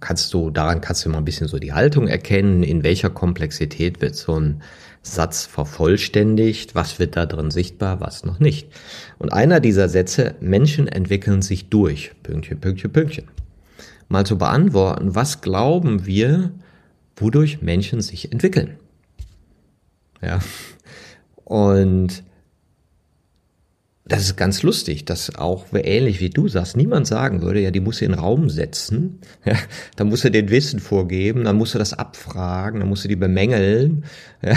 [0.00, 4.00] kannst du, daran kannst du mal ein bisschen so die Haltung erkennen, in welcher Komplexität
[4.00, 4.62] wird so ein
[5.02, 8.68] Satz vervollständigt, was wird da drin sichtbar, was noch nicht.
[9.18, 13.28] Und einer dieser Sätze, Menschen entwickeln sich durch, Pünktchen, Pünktchen, Pünktchen.
[14.08, 16.52] Mal zu beantworten, was glauben wir,
[17.16, 18.76] wodurch Menschen sich entwickeln?
[20.20, 20.40] Ja,
[21.48, 22.24] und
[24.04, 27.80] das ist ganz lustig, dass auch ähnlich wie du sagst, niemand sagen würde, ja, die
[27.80, 29.54] muss in den Raum setzen, ja,
[29.96, 33.16] dann muss er den Wissen vorgeben, dann muss er das abfragen, dann muss er die
[33.16, 34.04] bemängeln
[34.42, 34.56] ja,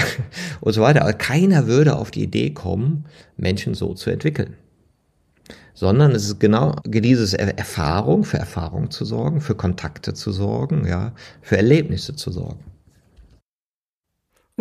[0.60, 1.04] und so weiter.
[1.04, 3.06] Aber keiner würde auf die Idee kommen,
[3.38, 4.56] Menschen so zu entwickeln.
[5.74, 11.14] Sondern es ist genau dieses Erfahrung, für Erfahrung zu sorgen, für Kontakte zu sorgen, ja,
[11.42, 12.71] für Erlebnisse zu sorgen.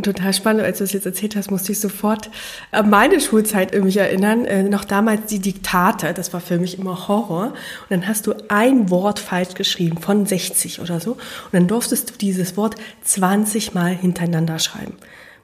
[0.00, 2.30] Total spannend, als du es jetzt erzählt hast, musste ich sofort
[2.70, 4.44] an meine Schulzeit mich erinnern.
[4.44, 7.48] Äh, noch damals die Diktate, das war für mich immer Horror.
[7.48, 11.12] Und dann hast du ein Wort falsch geschrieben, von 60 oder so.
[11.12, 14.94] Und dann durftest du dieses Wort 20 Mal hintereinander schreiben.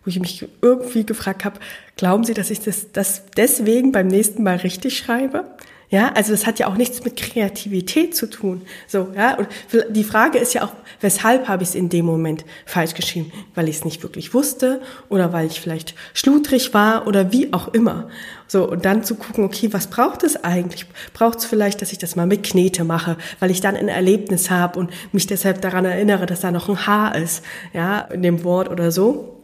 [0.05, 1.59] Wo ich mich irgendwie gefragt habe,
[1.97, 5.45] glauben Sie, dass ich das, das deswegen beim nächsten Mal richtig schreibe?
[5.89, 8.63] Ja, also das hat ja auch nichts mit Kreativität zu tun.
[8.89, 9.47] So, ja, und
[9.91, 13.31] die Frage ist ja auch, weshalb habe ich es in dem Moment falsch geschrieben?
[13.55, 17.73] Weil ich es nicht wirklich wusste oder weil ich vielleicht schludrig war oder wie auch
[17.73, 18.09] immer.
[18.49, 20.87] So, und dann zu gucken, okay, was braucht es eigentlich?
[21.13, 24.51] Braucht es vielleicht, dass ich das mal mit Knete mache, weil ich dann ein Erlebnis
[24.51, 28.43] habe und mich deshalb daran erinnere, dass da noch ein Haar ist, ja, in dem
[28.43, 29.43] Wort oder so.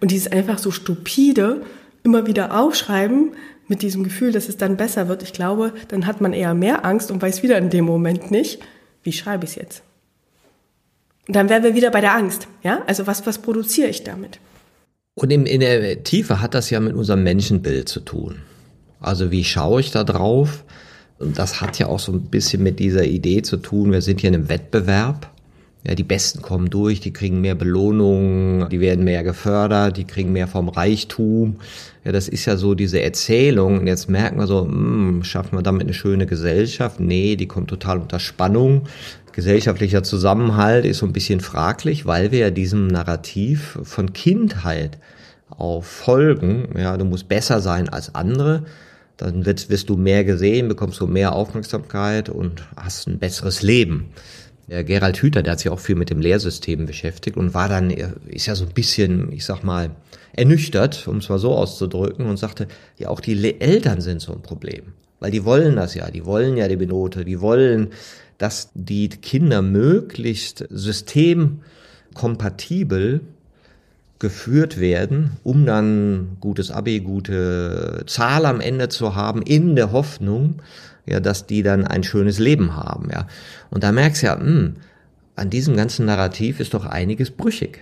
[0.00, 1.62] Und dieses einfach so stupide
[2.02, 3.32] immer wieder aufschreiben,
[3.68, 6.84] mit diesem Gefühl, dass es dann besser wird, ich glaube, dann hat man eher mehr
[6.84, 8.60] Angst und weiß wieder in dem Moment nicht,
[9.02, 9.82] wie schreibe ich es jetzt.
[11.26, 12.48] Und dann wären wir wieder bei der Angst.
[12.62, 14.38] Ja, also was, was produziere ich damit?
[15.14, 18.42] Und in, in der Tiefe hat das ja mit unserem Menschenbild zu tun.
[19.00, 20.64] Also wie schaue ich da drauf?
[21.18, 24.20] Und das hat ja auch so ein bisschen mit dieser Idee zu tun, wir sind
[24.20, 25.30] hier in einem Wettbewerb.
[25.86, 30.32] Ja, die Besten kommen durch, die kriegen mehr Belohnungen, die werden mehr gefördert, die kriegen
[30.32, 31.56] mehr vom Reichtum.
[32.04, 33.80] Ja, das ist ja so diese Erzählung.
[33.80, 37.00] Und jetzt merken wir so, hm, schaffen wir damit eine schöne Gesellschaft?
[37.00, 38.84] Nee, die kommt total unter Spannung.
[39.32, 44.96] Gesellschaftlicher Zusammenhalt ist so ein bisschen fraglich, weil wir ja diesem Narrativ von Kindheit
[45.50, 46.68] auf folgen.
[46.78, 48.64] Ja, du musst besser sein als andere.
[49.16, 54.06] Dann wirst, wirst du mehr gesehen, bekommst du mehr Aufmerksamkeit und hast ein besseres Leben.
[54.68, 57.90] Der Gerald Hüther, der hat sich auch viel mit dem Lehrsystem beschäftigt und war dann,
[57.90, 59.90] ist ja so ein bisschen, ich sag mal,
[60.32, 62.66] ernüchtert, um es mal so auszudrücken, und sagte,
[62.98, 64.94] ja, auch die Eltern sind so ein Problem.
[65.20, 67.90] Weil die wollen das ja, die wollen ja die Benote, die wollen,
[68.38, 73.20] dass die Kinder möglichst systemkompatibel
[74.18, 80.62] geführt werden, um dann gutes Abi, gute Zahl am Ende zu haben, in der Hoffnung,
[81.06, 83.26] ja, dass die dann ein schönes Leben haben, ja.
[83.74, 84.74] Und da merkst du ja, mh, hm,
[85.36, 87.80] an diesem ganzen Narrativ ist doch einiges brüchig.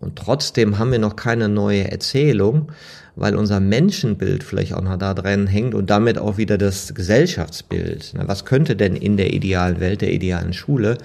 [0.00, 2.72] Und trotzdem haben wir noch keine neue Erzählung,
[3.14, 8.14] weil unser Menschenbild vielleicht auch noch da drin hängt und damit auch wieder das Gesellschaftsbild.
[8.26, 10.98] Was könnte denn in der idealen Welt, der idealen Schule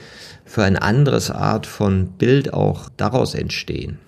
[0.46, 4.00] für ein anderes Art von Bild auch daraus entstehen?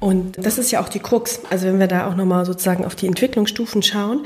[0.00, 1.40] Und das ist ja auch die Krux.
[1.50, 4.24] Also wenn wir da auch nochmal sozusagen auf die Entwicklungsstufen schauen,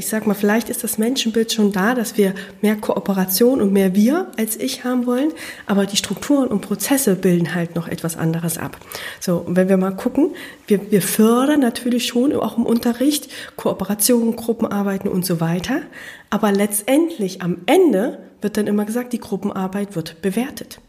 [0.00, 2.32] ich sag mal, vielleicht ist das Menschenbild schon da, dass wir
[2.62, 5.30] mehr Kooperation und mehr wir als ich haben wollen,
[5.66, 8.78] aber die Strukturen und Prozesse bilden halt noch etwas anderes ab.
[9.20, 10.34] So, und wenn wir mal gucken,
[10.66, 15.82] wir, wir fördern natürlich schon auch im Unterricht Kooperation, Gruppenarbeiten und so weiter,
[16.30, 20.80] aber letztendlich am Ende wird dann immer gesagt, die Gruppenarbeit wird bewertet.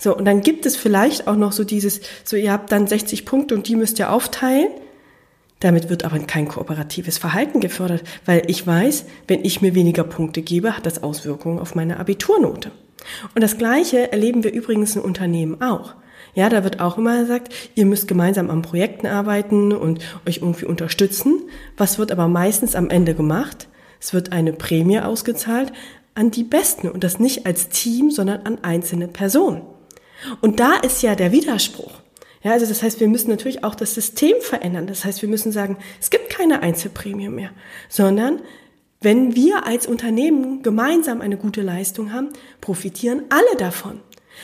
[0.00, 3.24] So, und dann gibt es vielleicht auch noch so dieses, so ihr habt dann 60
[3.26, 4.70] Punkte und die müsst ihr aufteilen.
[5.60, 10.42] Damit wird aber kein kooperatives Verhalten gefördert, weil ich weiß, wenn ich mir weniger Punkte
[10.42, 12.72] gebe, hat das Auswirkungen auf meine Abiturnote.
[13.34, 15.94] Und das Gleiche erleben wir übrigens in Unternehmen auch.
[16.34, 20.66] Ja, da wird auch immer gesagt, ihr müsst gemeinsam an Projekten arbeiten und euch irgendwie
[20.66, 21.42] unterstützen.
[21.78, 23.68] Was wird aber meistens am Ende gemacht?
[24.00, 25.72] Es wird eine Prämie ausgezahlt
[26.14, 29.62] an die Besten und das nicht als Team, sondern an einzelne Personen.
[30.42, 32.02] Und da ist ja der Widerspruch.
[32.42, 34.86] Ja, also das heißt, wir müssen natürlich auch das System verändern.
[34.86, 37.50] Das heißt, wir müssen sagen, es gibt keine Einzelprämie mehr,
[37.88, 38.40] sondern
[39.00, 42.30] wenn wir als Unternehmen gemeinsam eine gute Leistung haben,
[42.60, 44.00] profitieren alle davon.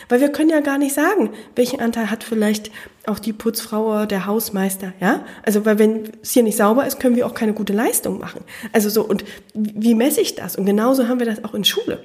[0.09, 2.71] Weil wir können ja gar nicht sagen, welchen Anteil hat vielleicht
[3.07, 5.25] auch die Putzfrau oder der Hausmeister, ja?
[5.43, 8.43] Also, weil wenn es hier nicht sauber ist, können wir auch keine gute Leistung machen.
[8.73, 9.25] Also so, und
[9.55, 10.57] wie messe ich das?
[10.57, 12.03] Und genauso haben wir das auch in Schule.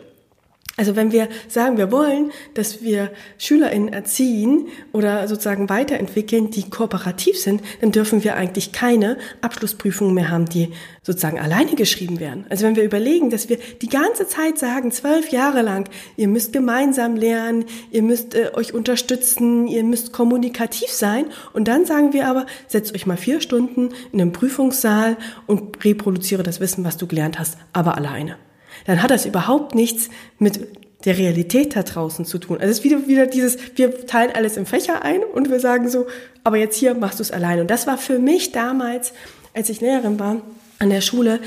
[0.79, 3.09] Also wenn wir sagen, wir wollen, dass wir
[3.39, 10.29] SchülerInnen erziehen oder sozusagen weiterentwickeln, die kooperativ sind, dann dürfen wir eigentlich keine Abschlussprüfungen mehr
[10.29, 10.71] haben, die
[11.01, 12.45] sozusagen alleine geschrieben werden.
[12.49, 16.53] Also wenn wir überlegen, dass wir die ganze Zeit sagen, zwölf Jahre lang, ihr müsst
[16.53, 22.27] gemeinsam lernen, ihr müsst äh, euch unterstützen, ihr müsst kommunikativ sein und dann sagen wir
[22.27, 25.17] aber, setzt euch mal vier Stunden in einem Prüfungssaal
[25.47, 28.37] und reproduziere das Wissen, was du gelernt hast, aber alleine
[28.85, 30.09] dann hat das überhaupt nichts
[30.39, 30.67] mit
[31.05, 32.57] der Realität da draußen zu tun.
[32.57, 35.89] Also es ist wieder, wieder dieses, wir teilen alles im Fächer ein und wir sagen
[35.89, 36.07] so,
[36.43, 37.59] aber jetzt hier machst du es allein.
[37.59, 39.13] Und das war für mich damals,
[39.53, 40.41] als ich Lehrerin war
[40.79, 41.39] an der Schule,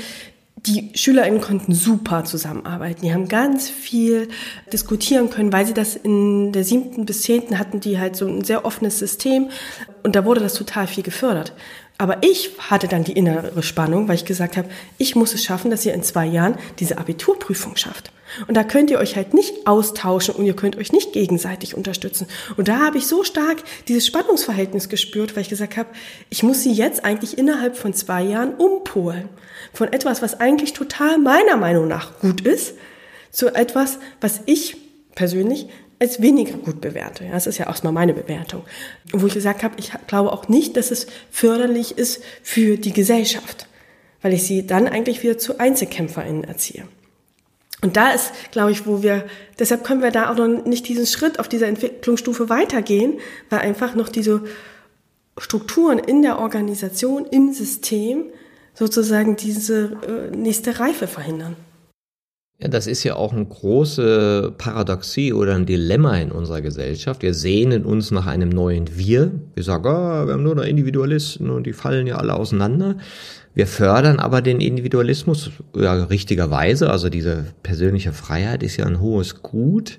[0.65, 3.01] die SchülerInnen konnten super zusammenarbeiten.
[3.01, 4.27] Die haben ganz viel
[4.71, 8.43] diskutieren können, weil sie das in der siebten bis zehnten hatten, die halt so ein
[8.43, 9.49] sehr offenes System.
[10.03, 11.53] Und da wurde das total viel gefördert.
[12.01, 15.69] Aber ich hatte dann die innere Spannung, weil ich gesagt habe, ich muss es schaffen,
[15.69, 18.11] dass ihr in zwei Jahren diese Abiturprüfung schafft.
[18.47, 22.25] Und da könnt ihr euch halt nicht austauschen und ihr könnt euch nicht gegenseitig unterstützen.
[22.57, 25.89] Und da habe ich so stark dieses Spannungsverhältnis gespürt, weil ich gesagt habe,
[26.31, 29.29] ich muss sie jetzt eigentlich innerhalb von zwei Jahren umpolen.
[29.71, 32.73] Von etwas, was eigentlich total meiner Meinung nach gut ist,
[33.29, 34.75] zu etwas, was ich
[35.13, 35.67] persönlich
[36.01, 37.25] als weniger gut bewerte.
[37.25, 38.63] Ja, das ist ja auch mal meine Bewertung.
[39.13, 43.67] Wo ich gesagt habe, ich glaube auch nicht, dass es förderlich ist für die Gesellschaft,
[44.23, 46.87] weil ich sie dann eigentlich wieder zu EinzelkämpferInnen erziehe.
[47.83, 49.25] Und da ist, glaube ich, wo wir,
[49.59, 53.19] deshalb können wir da auch noch nicht diesen Schritt auf dieser Entwicklungsstufe weitergehen,
[53.51, 54.43] weil einfach noch diese
[55.37, 58.25] Strukturen in der Organisation, im System
[58.73, 61.55] sozusagen diese äh, nächste Reife verhindern.
[62.61, 67.23] Ja, das ist ja auch eine große Paradoxie oder ein Dilemma in unserer Gesellschaft.
[67.23, 69.31] Wir sehnen uns nach einem neuen Wir.
[69.55, 72.97] Wir sagen, oh, wir haben nur noch Individualisten und die fallen ja alle auseinander.
[73.55, 76.91] Wir fördern aber den Individualismus ja, richtigerweise.
[76.91, 79.97] Also diese persönliche Freiheit ist ja ein hohes Gut.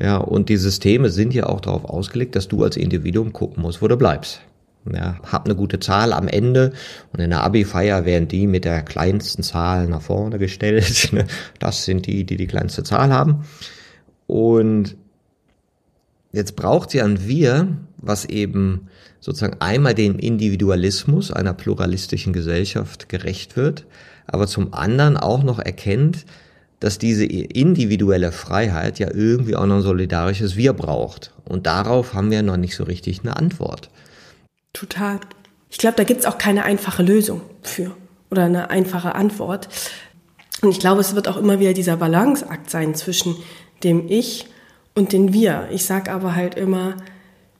[0.00, 3.80] Ja, und die Systeme sind ja auch darauf ausgelegt, dass du als Individuum gucken musst,
[3.80, 4.40] wo du bleibst.
[4.92, 6.72] Ja, hab eine gute Zahl am Ende
[7.12, 11.10] und in der Abi-Feier werden die mit der kleinsten Zahl nach vorne gestellt.
[11.58, 13.44] Das sind die, die die kleinste Zahl haben.
[14.26, 14.96] Und
[16.32, 18.88] jetzt braucht ja ein Wir, was eben
[19.20, 23.86] sozusagen einmal dem Individualismus einer pluralistischen Gesellschaft gerecht wird,
[24.26, 26.26] aber zum anderen auch noch erkennt,
[26.80, 31.32] dass diese individuelle Freiheit ja irgendwie auch noch ein solidarisches Wir braucht.
[31.44, 33.88] Und darauf haben wir noch nicht so richtig eine Antwort.
[34.74, 35.20] Total.
[35.70, 37.96] Ich glaube, da gibt's auch keine einfache Lösung für
[38.30, 39.68] oder eine einfache Antwort.
[40.60, 43.36] Und ich glaube, es wird auch immer wieder dieser Balanceakt sein zwischen
[43.82, 44.46] dem Ich
[44.94, 45.68] und dem Wir.
[45.70, 46.96] Ich sage aber halt immer,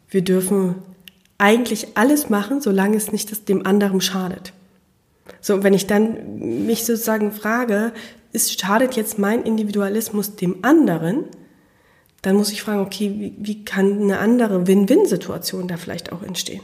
[0.08, 0.76] wir dürfen
[1.38, 4.52] eigentlich alles machen, solange es nicht dem anderen schadet.
[5.40, 7.92] So, wenn ich dann mich sozusagen frage,
[8.32, 11.24] ist, schadet jetzt mein Individualismus dem anderen,
[12.22, 16.62] dann muss ich fragen, okay, wie, wie kann eine andere Win-Win-Situation da vielleicht auch entstehen?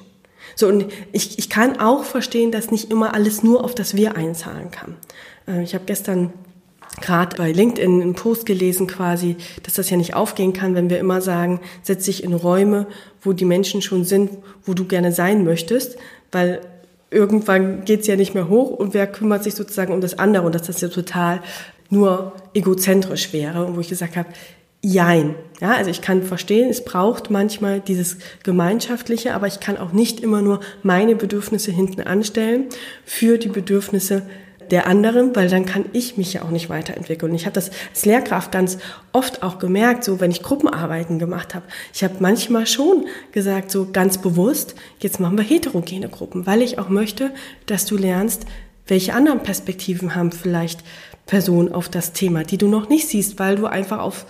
[0.60, 4.16] So, und ich, ich kann auch verstehen, dass nicht immer alles nur auf das Wir
[4.16, 4.96] einzahlen kann.
[5.48, 6.34] Äh, ich habe gestern
[7.00, 10.98] gerade bei LinkedIn einen Post gelesen quasi, dass das ja nicht aufgehen kann, wenn wir
[10.98, 12.86] immer sagen, setz dich in Räume,
[13.22, 14.30] wo die Menschen schon sind,
[14.66, 15.96] wo du gerne sein möchtest,
[16.30, 16.60] weil
[17.10, 20.54] irgendwann geht's ja nicht mehr hoch und wer kümmert sich sozusagen um das andere und
[20.54, 21.40] dass das ja total
[21.88, 24.28] nur egozentrisch wäre und wo ich gesagt habe,
[24.82, 25.34] Jein.
[25.60, 30.20] Ja, also ich kann verstehen, es braucht manchmal dieses Gemeinschaftliche, aber ich kann auch nicht
[30.20, 32.66] immer nur meine Bedürfnisse hinten anstellen
[33.04, 34.22] für die Bedürfnisse
[34.70, 37.34] der anderen, weil dann kann ich mich ja auch nicht weiterentwickeln.
[37.34, 38.78] Ich habe das als Lehrkraft ganz
[39.12, 41.66] oft auch gemerkt, so wenn ich Gruppenarbeiten gemacht habe.
[41.92, 46.78] Ich habe manchmal schon gesagt, so ganz bewusst, jetzt machen wir heterogene Gruppen, weil ich
[46.78, 47.32] auch möchte,
[47.66, 48.46] dass du lernst,
[48.86, 50.80] welche anderen Perspektiven haben vielleicht
[51.26, 54.24] Personen auf das Thema, die du noch nicht siehst, weil du einfach auf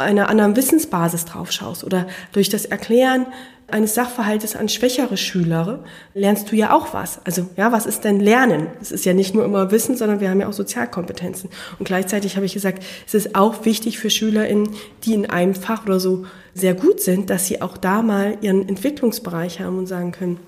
[0.00, 3.26] einer anderen Wissensbasis drauf schaust oder durch das Erklären
[3.72, 5.84] eines Sachverhaltes an schwächere Schüler
[6.14, 7.20] lernst du ja auch was.
[7.24, 8.68] Also ja, was ist denn Lernen?
[8.80, 11.50] Es ist ja nicht nur immer Wissen, sondern wir haben ja auch Sozialkompetenzen.
[11.78, 14.70] Und gleichzeitig habe ich gesagt, es ist auch wichtig für SchülerInnen,
[15.04, 18.68] die in einem Fach oder so sehr gut sind, dass sie auch da mal ihren
[18.68, 20.40] Entwicklungsbereich haben und sagen können,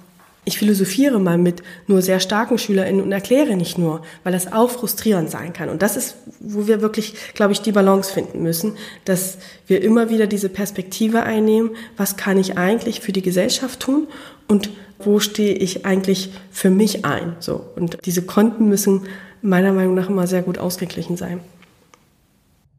[0.44, 4.70] ich philosophiere mal mit nur sehr starken SchülerInnen und erkläre nicht nur, weil das auch
[4.70, 5.68] frustrierend sein kann.
[5.68, 9.38] Und das ist, wo wir wirklich, glaube ich, die Balance finden müssen, dass
[9.68, 14.08] wir immer wieder diese Perspektive einnehmen, was kann ich eigentlich für die Gesellschaft tun
[14.48, 17.36] und wo stehe ich eigentlich für mich ein.
[17.38, 17.64] So.
[17.76, 19.02] Und diese Konten müssen
[19.42, 21.40] meiner Meinung nach immer sehr gut ausgeglichen sein.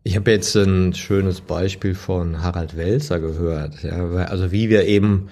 [0.03, 3.83] Ich habe jetzt ein schönes Beispiel von Harald Welzer gehört.
[3.83, 5.29] Ja, also wie wir eben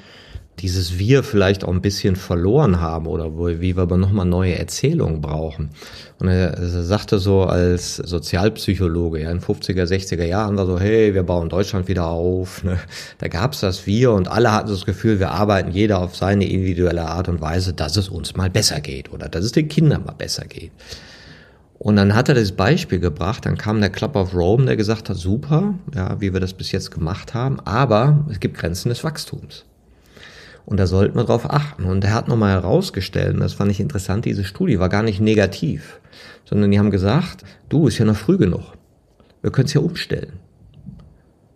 [0.62, 4.57] dieses Wir vielleicht auch ein bisschen verloren haben oder wo, wie wir aber nochmal neue
[4.57, 5.72] Erzählungen brauchen.
[6.20, 11.14] Und er, er sagte so als Sozialpsychologe, ja, in 50er, 60er Jahren war so, hey,
[11.14, 12.64] wir bauen Deutschland wieder auf.
[12.64, 12.78] Ne?
[13.18, 17.05] Da gab's das Wir und alle hatten das Gefühl, wir arbeiten jeder auf seine individuelle
[17.07, 20.14] Art und Weise, dass es uns mal besser geht oder dass es den Kindern mal
[20.14, 20.72] besser geht.
[21.80, 25.09] Und dann hat er das Beispiel gebracht, dann kam der Club of Rome, der gesagt
[25.09, 29.03] hat, super, ja, wie wir das bis jetzt gemacht haben, aber es gibt Grenzen des
[29.03, 29.66] Wachstums.
[30.66, 31.86] Und da sollten wir drauf achten.
[31.86, 35.20] Und er hat nochmal herausgestellt, und das fand ich interessant, diese Studie war gar nicht
[35.20, 35.99] negativ,
[36.45, 38.74] sondern die haben gesagt, du, ist ja noch früh genug.
[39.41, 40.34] Wir können es ja umstellen.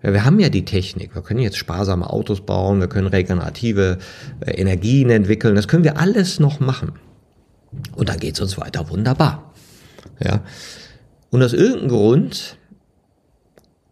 [0.01, 1.15] Ja, wir haben ja die Technik.
[1.15, 3.97] Wir können jetzt sparsame Autos bauen, wir können regenerative
[4.41, 5.55] äh, Energien entwickeln.
[5.55, 6.93] Das können wir alles noch machen.
[7.95, 9.53] Und dann geht's uns weiter wunderbar.
[10.19, 10.41] Ja.
[11.31, 12.57] Und aus irgendeinem Grund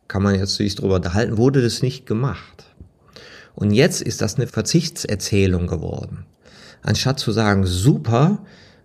[0.07, 2.66] kann man jetzt sich darüber unterhalten, wurde das nicht gemacht.
[3.56, 6.26] Und jetzt ist das eine Verzichtserzählung geworden.
[6.82, 8.39] Anstatt zu sagen, super,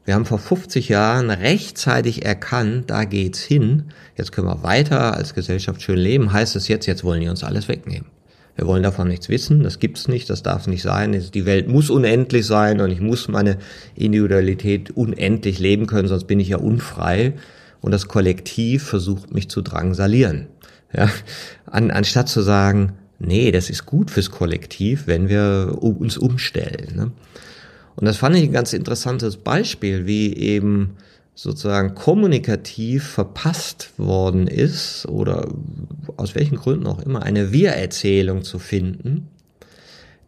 [0.05, 3.85] wir haben vor 50 Jahren rechtzeitig erkannt, da geht's hin,
[4.16, 7.45] jetzt können wir weiter als Gesellschaft schön leben, heißt es jetzt, jetzt wollen die uns
[7.45, 8.07] alles wegnehmen.
[8.57, 11.12] Wir wollen davon nichts wissen, das gibt's nicht, das darf nicht sein.
[11.12, 13.59] Die Welt muss unendlich sein und ich muss meine
[13.95, 17.35] Individualität unendlich leben können, sonst bin ich ja unfrei.
[17.81, 20.49] Und das Kollektiv versucht mich zu drangsalieren.
[20.93, 21.09] Ja,
[21.66, 26.97] an, anstatt zu sagen, nee, das ist gut fürs Kollektiv, wenn wir uns umstellen.
[26.97, 27.12] Ne?
[27.97, 30.97] Und das fand ich ein ganz interessantes Beispiel, wie eben
[31.35, 35.49] sozusagen kommunikativ verpasst worden ist oder
[36.16, 39.29] aus welchen Gründen auch immer eine Wir-Erzählung zu finden,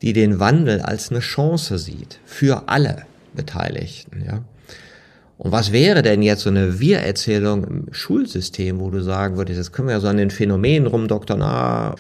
[0.03, 4.45] die den Wandel als eine Chance sieht für alle Beteiligten, ja.
[5.43, 9.73] Und was wäre denn jetzt so eine Wir-Erzählung im Schulsystem, wo du sagen würdest, jetzt
[9.73, 11.95] können wir ja so an den Phänomenen rumdoktern, ah,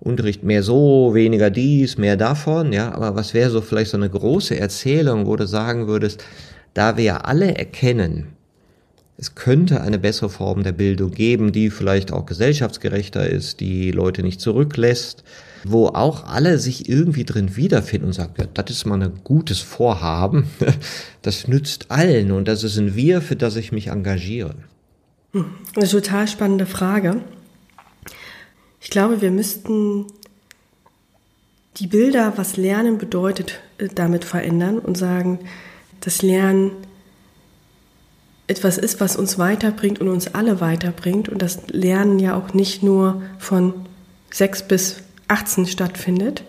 [0.00, 4.08] Unterricht mehr so, weniger dies, mehr davon, ja, aber was wäre so vielleicht so eine
[4.08, 6.24] große Erzählung, wo du sagen würdest,
[6.72, 8.28] da wir alle erkennen,
[9.18, 14.22] es könnte eine bessere Form der Bildung geben, die vielleicht auch gesellschaftsgerechter ist, die Leute
[14.22, 15.22] nicht zurücklässt,
[15.70, 19.60] wo auch alle sich irgendwie drin wiederfinden und sagen, ja, das ist mal ein gutes
[19.60, 20.48] Vorhaben,
[21.22, 24.54] das nützt allen und das ein Wir, für das ich mich engagiere.
[25.32, 27.20] Hm, eine total spannende Frage.
[28.80, 30.06] Ich glaube, wir müssten
[31.78, 35.40] die Bilder, was Lernen bedeutet, äh, damit verändern und sagen,
[36.00, 36.70] das Lernen
[38.46, 42.82] etwas ist, was uns weiterbringt und uns alle weiterbringt und das Lernen ja auch nicht
[42.82, 43.74] nur von
[44.30, 46.44] 6 bis 18 stattfindet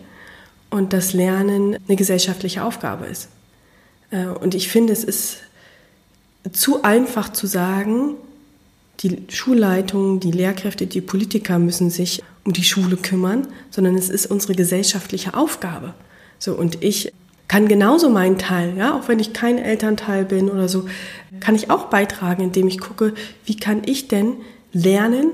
[0.70, 3.28] und das Lernen eine gesellschaftliche Aufgabe ist.
[4.10, 5.38] Äh, und ich finde, es ist
[6.52, 8.14] zu einfach zu sagen,
[9.00, 14.26] die Schulleitungen, die Lehrkräfte, die Politiker müssen sich um die Schule kümmern, sondern es ist
[14.26, 15.94] unsere gesellschaftliche Aufgabe.
[16.38, 17.12] So, und ich
[17.46, 20.86] kann genauso meinen Teil, ja, auch wenn ich kein Elternteil bin oder so,
[21.40, 23.14] kann ich auch beitragen, indem ich gucke,
[23.44, 24.34] wie kann ich denn
[24.72, 25.30] Lernen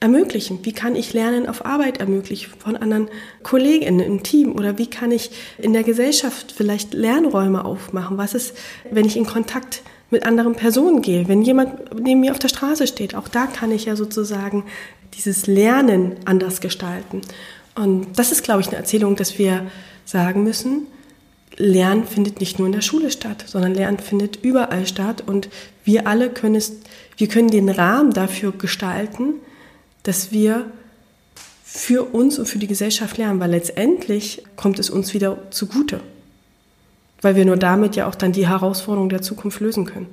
[0.00, 0.60] ermöglichen?
[0.62, 3.08] Wie kann ich Lernen auf Arbeit ermöglichen von anderen
[3.42, 4.52] Kolleginnen im Team?
[4.52, 8.18] Oder wie kann ich in der Gesellschaft vielleicht Lernräume aufmachen?
[8.18, 8.56] Was ist,
[8.90, 11.28] wenn ich in Kontakt mit anderen Personen gehe?
[11.28, 14.64] Wenn jemand neben mir auf der Straße steht, auch da kann ich ja sozusagen
[15.14, 17.22] dieses Lernen anders gestalten.
[17.74, 19.66] Und das ist, glaube ich, eine Erzählung, dass wir
[20.04, 20.86] sagen müssen,
[21.56, 25.48] Lernen findet nicht nur in der Schule statt, sondern Lernen findet überall statt und
[25.84, 26.72] wir alle können es,
[27.16, 29.34] wir können den Rahmen dafür gestalten,
[30.08, 30.64] dass wir
[31.62, 36.00] für uns und für die Gesellschaft lernen, weil letztendlich kommt es uns wieder zugute,
[37.20, 40.06] weil wir nur damit ja auch dann die Herausforderungen der Zukunft lösen können.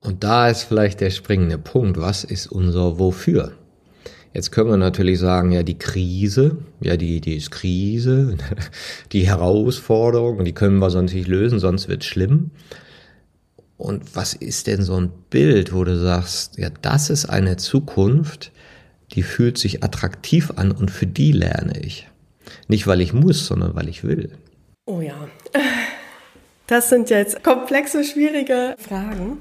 [0.00, 3.52] Und da ist vielleicht der springende Punkt, was ist unser Wofür?
[4.34, 8.36] Jetzt können wir natürlich sagen, ja, die Krise, ja, die, die ist Krise,
[9.12, 12.50] die Herausforderung, die können wir sonst nicht lösen, sonst wird schlimm.
[13.76, 18.50] Und was ist denn so ein Bild, wo du sagst, ja, das ist eine Zukunft,
[19.12, 22.08] die fühlt sich attraktiv an und für die lerne ich.
[22.66, 24.30] Nicht weil ich muss, sondern weil ich will.
[24.86, 25.28] Oh ja,
[26.66, 29.40] das sind jetzt komplexe, schwierige Fragen.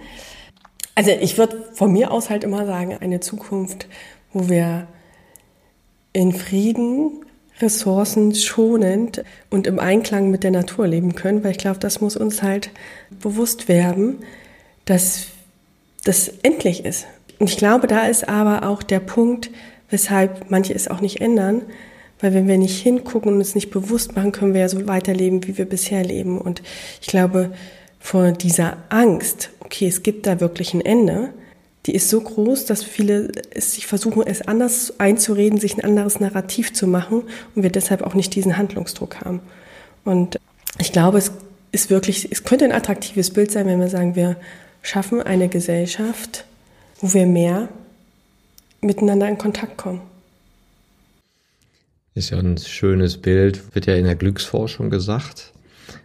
[0.95, 3.87] Also ich würde von mir aus halt immer sagen, eine Zukunft,
[4.33, 4.87] wo wir
[6.13, 7.23] in Frieden,
[7.59, 12.15] Ressourcen schonend und im Einklang mit der Natur leben können, weil ich glaube, das muss
[12.15, 12.71] uns halt
[13.21, 14.23] bewusst werden,
[14.85, 15.27] dass
[16.03, 17.07] das endlich ist.
[17.39, 19.49] Und ich glaube, da ist aber auch der Punkt,
[19.89, 21.63] weshalb manche es auch nicht ändern,
[22.19, 25.45] weil wenn wir nicht hingucken und uns nicht bewusst machen, können wir ja so weiterleben,
[25.45, 26.39] wie wir bisher leben.
[26.39, 26.63] Und
[27.01, 27.51] ich glaube,
[27.99, 31.33] vor dieser Angst, okay, es gibt da wirklich ein Ende,
[31.85, 36.19] die ist so groß, dass viele es sich versuchen, es anders einzureden, sich ein anderes
[36.19, 37.23] Narrativ zu machen
[37.55, 39.39] und wir deshalb auch nicht diesen Handlungsdruck haben.
[40.03, 40.37] Und
[40.79, 41.31] ich glaube, es
[41.71, 44.35] ist wirklich, es könnte ein attraktives Bild sein, wenn wir sagen, wir
[44.81, 46.45] schaffen eine Gesellschaft,
[46.99, 47.69] wo wir mehr
[48.81, 50.01] miteinander in Kontakt kommen.
[52.13, 55.53] Ist ja ein schönes Bild, wird ja in der Glücksforschung gesagt.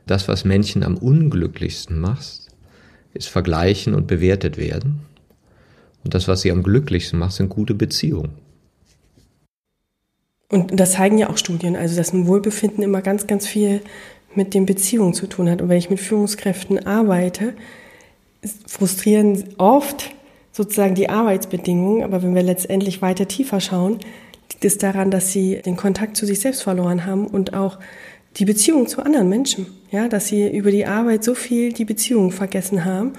[0.07, 2.49] Das, was Menschen am unglücklichsten macht,
[3.15, 5.01] ist vergleichen und bewertet werden.
[6.05, 8.33] Und das, was sie am glücklichsten macht, sind gute Beziehungen.
[10.49, 13.81] Und das zeigen ja auch Studien, also dass ein Wohlbefinden immer ganz, ganz viel
[14.35, 15.63] mit den Beziehungen zu tun hat.
[15.63, 17.55] Und wenn ich mit Führungskräften arbeite,
[18.67, 20.11] frustrieren oft
[20.53, 23.99] sozusagen die Arbeitsbedingungen, aber wenn wir letztendlich weiter tiefer schauen,
[24.51, 27.79] liegt es daran, dass sie den Kontakt zu sich selbst verloren haben und auch
[28.37, 32.31] die Beziehung zu anderen Menschen, ja, dass sie über die Arbeit so viel die Beziehung
[32.31, 33.13] vergessen haben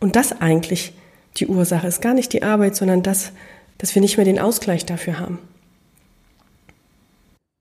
[0.00, 0.92] und das eigentlich
[1.36, 3.32] die Ursache ist, gar nicht die Arbeit, sondern das,
[3.78, 5.38] dass wir nicht mehr den Ausgleich dafür haben.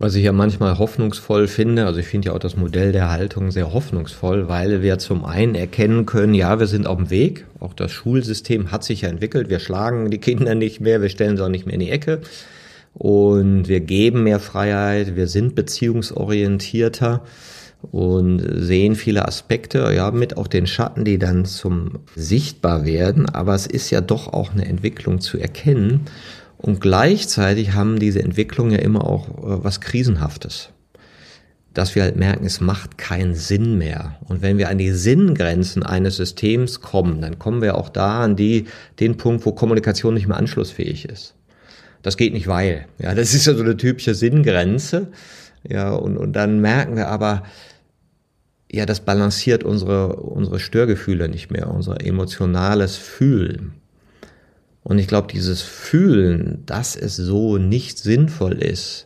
[0.02, 3.52] Was ich ja manchmal hoffnungsvoll finde, also ich finde ja auch das Modell der Haltung
[3.52, 7.44] sehr hoffnungsvoll, weil wir zum einen erkennen können, ja, wir sind auf dem Weg.
[7.60, 9.50] Auch das Schulsystem hat sich ja entwickelt.
[9.50, 12.22] Wir schlagen die Kinder nicht mehr, wir stellen sie auch nicht mehr in die Ecke.
[12.94, 17.22] Und wir geben mehr Freiheit, wir sind beziehungsorientierter
[17.92, 23.28] und sehen viele Aspekte, ja, mit auch den Schatten, die dann zum sichtbar werden.
[23.28, 26.06] Aber es ist ja doch auch eine Entwicklung zu erkennen.
[26.62, 30.70] Und gleichzeitig haben diese Entwicklungen ja immer auch äh, was Krisenhaftes.
[31.74, 34.18] Dass wir halt merken, es macht keinen Sinn mehr.
[34.26, 38.36] Und wenn wir an die Sinngrenzen eines Systems kommen, dann kommen wir auch da an
[38.36, 38.66] die,
[39.00, 41.34] den Punkt, wo Kommunikation nicht mehr anschlussfähig ist.
[42.02, 42.88] Das geht nicht, weil.
[42.98, 45.08] Ja, das ist ja so eine typische Sinngrenze.
[45.66, 47.44] Ja, und, und dann merken wir aber,
[48.70, 53.79] ja, das balanciert unsere, unsere Störgefühle nicht mehr, unser emotionales Fühlen.
[54.90, 59.06] Und ich glaube, dieses Fühlen, dass es so nicht sinnvoll ist,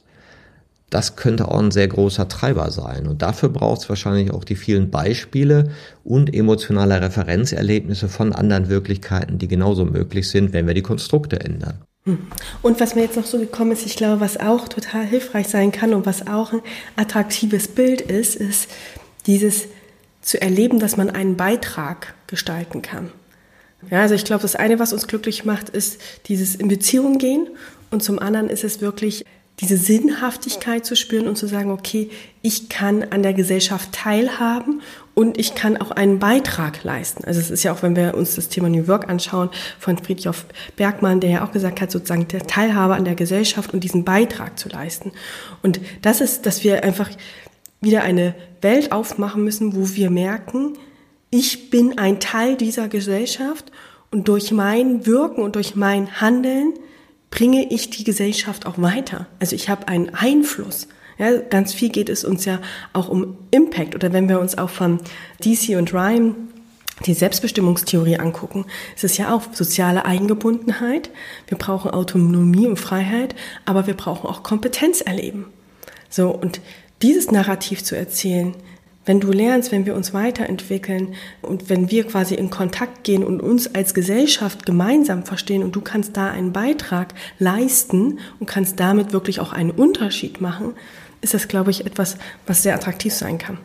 [0.89, 3.05] das könnte auch ein sehr großer Treiber sein.
[3.05, 5.71] Und dafür braucht es wahrscheinlich auch die vielen Beispiele
[6.05, 11.81] und emotionale Referenzerlebnisse von anderen Wirklichkeiten, die genauso möglich sind, wenn wir die Konstrukte ändern.
[12.05, 12.19] Hm.
[12.61, 15.73] Und was mir jetzt noch so gekommen ist, ich glaube, was auch total hilfreich sein
[15.73, 16.61] kann und was auch ein
[16.95, 18.69] attraktives Bild ist, ist
[19.25, 19.67] dieses
[20.21, 23.11] zu erleben, dass man einen Beitrag gestalten kann.
[23.89, 27.47] Ja, also ich glaube, das eine, was uns glücklich macht, ist dieses in Beziehung gehen
[27.91, 29.25] und zum anderen ist es wirklich
[29.59, 32.09] diese Sinnhaftigkeit zu spüren und zu sagen, okay,
[32.41, 34.81] ich kann an der Gesellschaft teilhaben
[35.13, 37.23] und ich kann auch einen Beitrag leisten.
[37.23, 40.35] Also es ist ja auch, wenn wir uns das Thema New Work anschauen, von Friedrich
[40.75, 44.57] Bergmann, der ja auch gesagt hat, sozusagen der Teilhabe an der Gesellschaft und diesen Beitrag
[44.57, 45.11] zu leisten.
[45.61, 47.11] Und das ist, dass wir einfach
[47.79, 50.73] wieder eine Welt aufmachen müssen, wo wir merken,
[51.33, 53.71] ich bin ein Teil dieser Gesellschaft
[54.11, 56.73] und durch mein Wirken und durch mein Handeln
[57.31, 59.25] bringe ich die Gesellschaft auch weiter.
[59.39, 60.87] Also ich habe einen Einfluss.
[61.17, 62.59] Ja, ganz viel geht es uns ja
[62.93, 63.95] auch um Impact.
[63.95, 64.99] Oder wenn wir uns auch von
[65.43, 66.35] DC und Ryan
[67.07, 68.65] die Selbstbestimmungstheorie angucken,
[68.95, 71.09] es ist ja auch soziale Eingebundenheit.
[71.47, 73.33] Wir brauchen Autonomie und Freiheit,
[73.65, 75.47] aber wir brauchen auch Kompetenz erleben.
[76.09, 76.61] So, und
[77.01, 78.53] dieses Narrativ zu erzählen,
[79.05, 83.41] wenn du lernst, wenn wir uns weiterentwickeln und wenn wir quasi in Kontakt gehen und
[83.41, 89.13] uns als Gesellschaft gemeinsam verstehen und du kannst da einen Beitrag leisten und kannst damit
[89.13, 90.73] wirklich auch einen Unterschied machen,
[91.21, 93.57] ist das, glaube ich, etwas, was sehr attraktiv sein kann.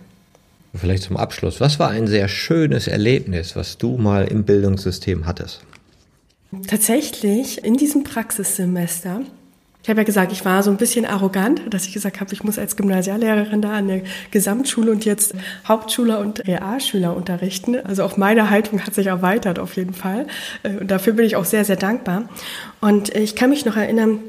[0.74, 1.60] Vielleicht zum Abschluss.
[1.60, 5.62] Was war ein sehr schönes Erlebnis, was du mal im Bildungssystem hattest?
[6.66, 9.22] Tatsächlich in diesem Praxissemester
[9.82, 12.42] ich habe ja gesagt, ich war so ein bisschen arrogant, dass ich gesagt habe, ich
[12.42, 15.34] muss als Gymnasiallehrerin da an der Gesamtschule und jetzt
[15.66, 17.76] Hauptschüler und Realschüler unterrichten.
[17.76, 20.26] Also auch meine Haltung hat sich erweitert auf jeden Fall.
[20.62, 22.28] Äh, und dafür bin ich auch sehr, sehr dankbar.
[22.80, 24.20] Und ich kann mich noch erinnern,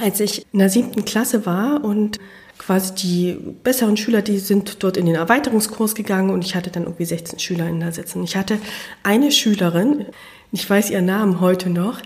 [0.00, 2.18] als ich in der siebten Klasse war und
[2.58, 6.84] quasi die besseren Schüler, die sind dort in den Erweiterungskurs gegangen und ich hatte dann
[6.84, 8.22] irgendwie 16 Schüler in da sitzen.
[8.24, 8.58] Ich hatte
[9.02, 10.06] eine Schülerin,
[10.52, 12.00] ich weiß ihren Namen heute noch,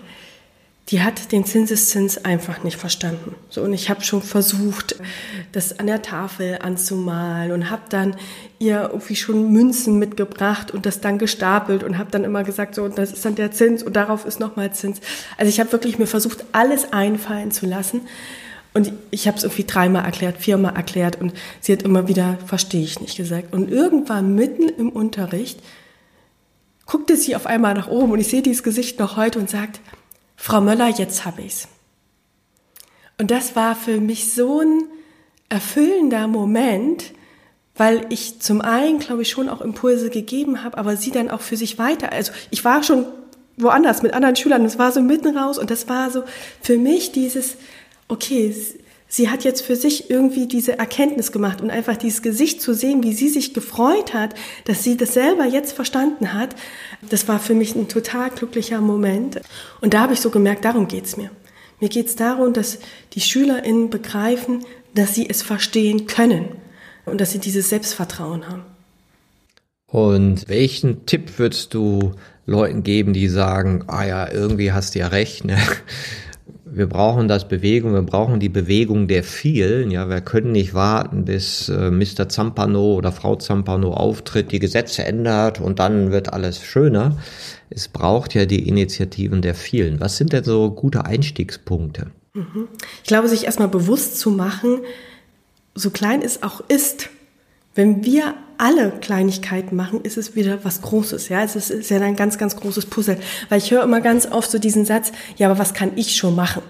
[0.89, 3.35] die hat den Zinseszins einfach nicht verstanden.
[3.49, 4.95] So und ich habe schon versucht,
[5.53, 8.17] das an der Tafel anzumalen und habe dann
[8.59, 12.83] ihr irgendwie schon Münzen mitgebracht und das dann gestapelt und habe dann immer gesagt, so
[12.83, 14.99] und das ist dann der Zins und darauf ist nochmal Zins.
[15.37, 18.01] Also ich habe wirklich mir versucht, alles einfallen zu lassen.
[18.75, 22.81] Und ich habe es irgendwie dreimal erklärt, viermal erklärt und sie hat immer wieder, verstehe
[22.81, 23.53] ich nicht gesagt.
[23.53, 25.59] Und irgendwann mitten im Unterricht
[26.87, 29.79] guckte sie auf einmal nach oben und ich sehe dieses Gesicht noch heute und sagt,
[30.43, 31.69] Frau Möller, jetzt habe ich's.
[33.17, 34.83] Und das war für mich so ein
[35.47, 37.13] erfüllender Moment,
[37.77, 41.39] weil ich zum einen, glaube ich, schon auch Impulse gegeben habe, aber sie dann auch
[41.39, 42.11] für sich weiter.
[42.11, 43.05] Also ich war schon
[43.55, 46.25] woanders mit anderen Schülern, es war so mitten raus und das war so
[46.61, 47.55] für mich dieses,
[48.09, 48.53] okay,
[49.13, 53.03] sie hat jetzt für sich irgendwie diese Erkenntnis gemacht und einfach dieses Gesicht zu sehen,
[53.03, 54.33] wie sie sich gefreut hat,
[54.65, 56.55] dass sie das selber jetzt verstanden hat,
[57.11, 59.39] das war für mich ein total glücklicher Moment.
[59.81, 61.29] Und da habe ich so gemerkt, darum geht's mir.
[61.79, 62.79] Mir geht's darum, dass
[63.13, 66.47] die SchülerInnen begreifen, dass sie es verstehen können
[67.05, 68.63] und dass sie dieses Selbstvertrauen haben.
[69.91, 72.13] Und welchen Tipp würdest du
[72.47, 75.59] Leuten geben, die sagen, ah ja, irgendwie hast du ja recht, ne?
[76.75, 79.91] Wir brauchen das Bewegung, wir brauchen die Bewegung der vielen.
[79.91, 82.29] Ja, wir können nicht warten, bis äh, Mr.
[82.29, 87.17] Zampano oder Frau Zampano auftritt, die Gesetze ändert und dann wird alles schöner.
[87.69, 89.99] Es braucht ja die Initiativen der vielen.
[89.99, 92.07] Was sind denn so gute Einstiegspunkte?
[92.33, 92.67] Mhm.
[93.03, 94.79] Ich glaube, sich erstmal bewusst zu machen,
[95.75, 97.09] so klein es auch ist,
[97.75, 101.29] wenn wir alle Kleinigkeiten machen, ist es wieder was Großes.
[101.29, 103.17] Ja, es ist, ist ja ein ganz, ganz großes Puzzle.
[103.49, 106.35] Weil ich höre immer ganz oft so diesen Satz, ja, aber was kann ich schon
[106.35, 106.61] machen?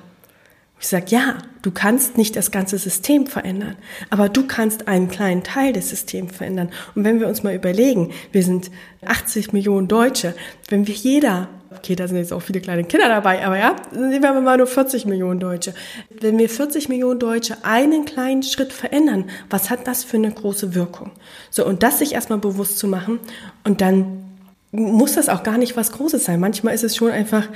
[0.80, 3.78] Ich sage, ja, du kannst nicht das ganze System verändern,
[4.10, 6.72] aber du kannst einen kleinen Teil des Systems verändern.
[6.94, 8.70] Und wenn wir uns mal überlegen, wir sind
[9.06, 10.36] 80 Millionen Deutsche,
[10.68, 11.48] wenn wir jeder
[11.78, 14.68] okay, da sind jetzt auch viele kleine Kinder dabei, aber ja, nehmen wir mal nur
[14.68, 15.74] 40 Millionen Deutsche.
[16.10, 20.76] Wenn wir 40 Millionen Deutsche einen kleinen Schritt verändern, was hat das für eine große
[20.76, 21.12] Wirkung?
[21.50, 23.20] So, und das sich erstmal bewusst zu machen
[23.64, 24.24] und dann
[24.72, 26.40] muss das auch gar nicht was Großes sein.
[26.40, 27.48] Manchmal ist es schon einfach,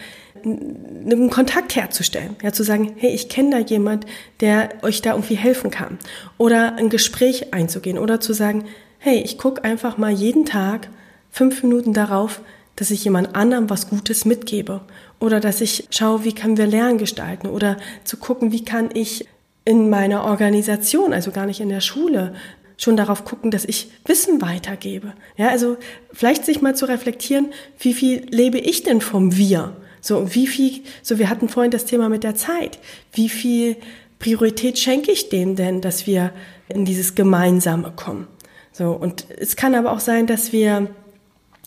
[0.43, 2.35] einen Kontakt herzustellen.
[2.43, 4.05] Ja, zu sagen, hey, ich kenne da jemand,
[4.39, 5.97] der euch da irgendwie helfen kann.
[6.37, 7.97] Oder ein Gespräch einzugehen.
[7.97, 8.65] Oder zu sagen,
[8.99, 10.89] hey, ich gucke einfach mal jeden Tag
[11.31, 12.41] fünf Minuten darauf,
[12.77, 14.81] dass ich jemand anderem was Gutes mitgebe
[15.19, 19.27] oder dass ich schaue, wie können wir Lernen gestalten oder zu gucken, wie kann ich
[19.65, 22.33] in meiner Organisation, also gar nicht in der Schule,
[22.77, 25.13] schon darauf gucken, dass ich Wissen weitergebe.
[25.35, 25.77] Ja, also
[26.13, 27.47] vielleicht sich mal zu reflektieren,
[27.79, 29.75] wie viel lebe ich denn vom Wir?
[29.99, 32.77] So, wie viel, so wir hatten vorhin das Thema mit der Zeit.
[33.11, 33.75] Wie viel
[34.19, 36.31] Priorität schenke ich dem denn, dass wir
[36.69, 38.27] in dieses Gemeinsame kommen?
[38.71, 40.87] So, und es kann aber auch sein, dass wir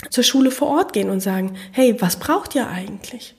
[0.09, 3.35] zur Schule vor Ort gehen und sagen, hey, was braucht ihr eigentlich?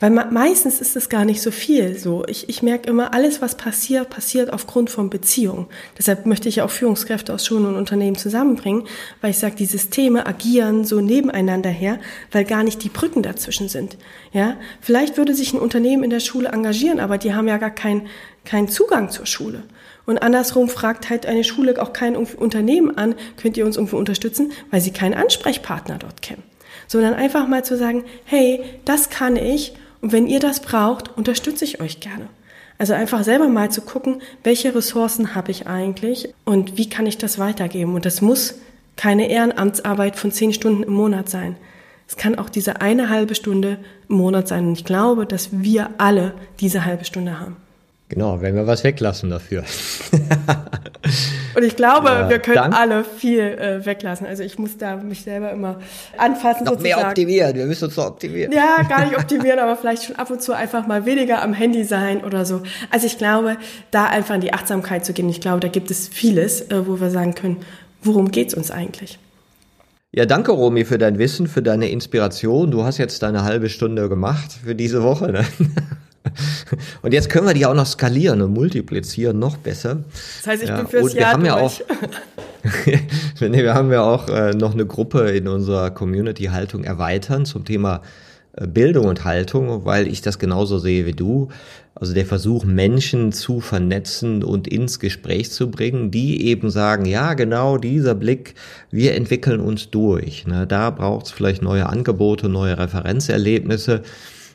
[0.00, 1.96] Weil meistens ist es gar nicht so viel.
[1.96, 5.66] So, ich, ich merke immer, alles, was passiert, passiert aufgrund von Beziehungen.
[5.96, 8.86] Deshalb möchte ich auch Führungskräfte aus Schulen und Unternehmen zusammenbringen,
[9.20, 12.00] weil ich sage, die Systeme agieren so nebeneinander her,
[12.32, 13.96] weil gar nicht die Brücken dazwischen sind.
[14.32, 17.70] Ja, vielleicht würde sich ein Unternehmen in der Schule engagieren, aber die haben ja gar
[17.70, 18.08] keinen
[18.44, 19.62] keinen Zugang zur Schule.
[20.06, 24.52] Und andersrum fragt halt eine Schule auch kein Unternehmen an, könnt ihr uns irgendwie unterstützen,
[24.70, 26.42] weil sie keinen Ansprechpartner dort kennen.
[26.86, 29.74] Sondern einfach mal zu sagen, hey, das kann ich
[30.04, 32.28] und wenn ihr das braucht, unterstütze ich euch gerne.
[32.76, 37.16] Also einfach selber mal zu gucken, welche Ressourcen habe ich eigentlich und wie kann ich
[37.16, 37.94] das weitergeben.
[37.94, 38.56] Und das muss
[38.96, 41.56] keine Ehrenamtsarbeit von zehn Stunden im Monat sein.
[42.06, 43.78] Es kann auch diese eine halbe Stunde
[44.10, 44.66] im Monat sein.
[44.66, 47.56] Und ich glaube, dass wir alle diese halbe Stunde haben.
[48.14, 49.64] Genau, wenn wir was weglassen dafür.
[51.56, 54.24] Und ich glaube, ja, wir können dann, alle viel äh, weglassen.
[54.24, 55.80] Also ich muss da mich selber immer
[56.16, 56.64] anfassen.
[56.64, 57.00] Noch sozusagen.
[57.00, 58.52] mehr optimieren, wir müssen uns noch optimieren.
[58.52, 61.82] Ja, gar nicht optimieren, aber vielleicht schon ab und zu einfach mal weniger am Handy
[61.82, 62.62] sein oder so.
[62.90, 63.56] Also ich glaube,
[63.90, 67.00] da einfach in die Achtsamkeit zu gehen, ich glaube, da gibt es vieles, äh, wo
[67.00, 67.56] wir sagen können,
[68.00, 69.18] worum geht's uns eigentlich?
[70.12, 72.70] Ja, danke Romy für dein Wissen, für deine Inspiration.
[72.70, 75.32] Du hast jetzt deine halbe Stunde gemacht für diese Woche.
[75.32, 75.44] Ne?
[77.02, 80.04] Und jetzt können wir die auch noch skalieren und multiplizieren, noch besser.
[80.38, 81.72] Das heißt, ich ja, bin fürs und wir Jahr haben ja auch,
[83.40, 87.64] nee, wir haben ja auch äh, noch eine Gruppe in unserer Community Haltung erweitern zum
[87.64, 88.02] Thema
[88.56, 91.48] äh, Bildung und Haltung, weil ich das genauso sehe wie du.
[91.96, 97.34] Also der Versuch, Menschen zu vernetzen und ins Gespräch zu bringen, die eben sagen, ja,
[97.34, 98.54] genau dieser Blick,
[98.90, 100.44] wir entwickeln uns durch.
[100.46, 100.66] Ne?
[100.66, 104.02] Da braucht es vielleicht neue Angebote, neue Referenzerlebnisse.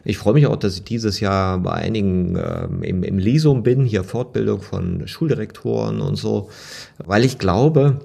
[0.03, 3.83] Ich freue mich auch, dass ich dieses Jahr bei einigen ähm, im, im Lisum bin,
[3.83, 6.49] hier Fortbildung von Schuldirektoren und so,
[6.97, 7.99] weil ich glaube,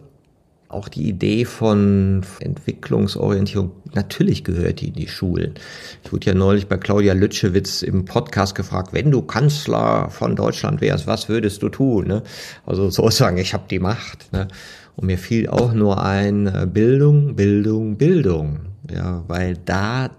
[0.74, 5.55] auch die Idee von Entwicklungsorientierung, natürlich gehört die in die Schulen.
[6.03, 10.80] Ich wurde ja neulich bei Claudia Lütschewitz im Podcast gefragt, wenn du Kanzler von Deutschland
[10.80, 12.09] wärst, was würdest du tun?
[12.09, 12.22] Ne?
[12.66, 14.32] Also sozusagen, ich habe die Macht.
[14.32, 14.49] Ne?
[14.97, 18.61] Und mir fiel auch nur ein äh, Bildung, Bildung, Bildung.
[18.92, 20.11] Ja, weil da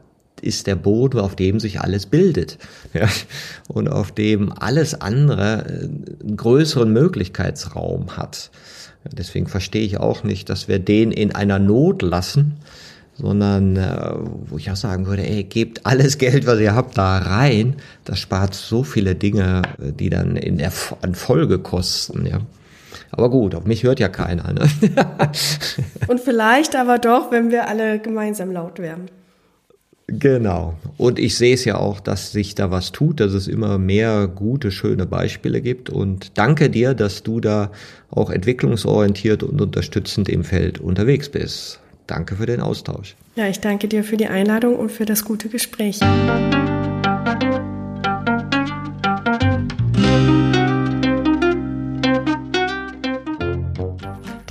[0.42, 2.58] ist der Boden, auf dem sich alles bildet.
[2.94, 3.08] Ja,
[3.68, 8.52] und auf dem alles andere äh, einen größeren Möglichkeitsraum hat.
[9.12, 12.54] Deswegen verstehe ich auch nicht, dass wir den in einer Not lassen,
[13.18, 14.14] sondern äh,
[14.46, 17.76] wo ich auch sagen würde, ey, gebt alles Geld, was ihr habt, da rein.
[18.04, 20.72] Das spart so viele Dinge, äh, die dann in der
[21.02, 22.40] an Folge kosten, ja.
[23.12, 24.52] Aber gut, auf mich hört ja keiner.
[24.52, 24.68] Ne?
[26.08, 29.10] Und vielleicht aber doch, wenn wir alle gemeinsam laut werden.
[30.08, 30.76] Genau.
[30.98, 34.28] Und ich sehe es ja auch, dass sich da was tut, dass es immer mehr
[34.28, 35.90] gute, schöne Beispiele gibt.
[35.90, 37.72] Und danke dir, dass du da
[38.12, 41.80] auch entwicklungsorientiert und unterstützend im Feld unterwegs bist.
[42.08, 43.16] Danke für den Austausch.
[43.36, 46.00] Ja, ich danke dir für die Einladung und für das gute Gespräch.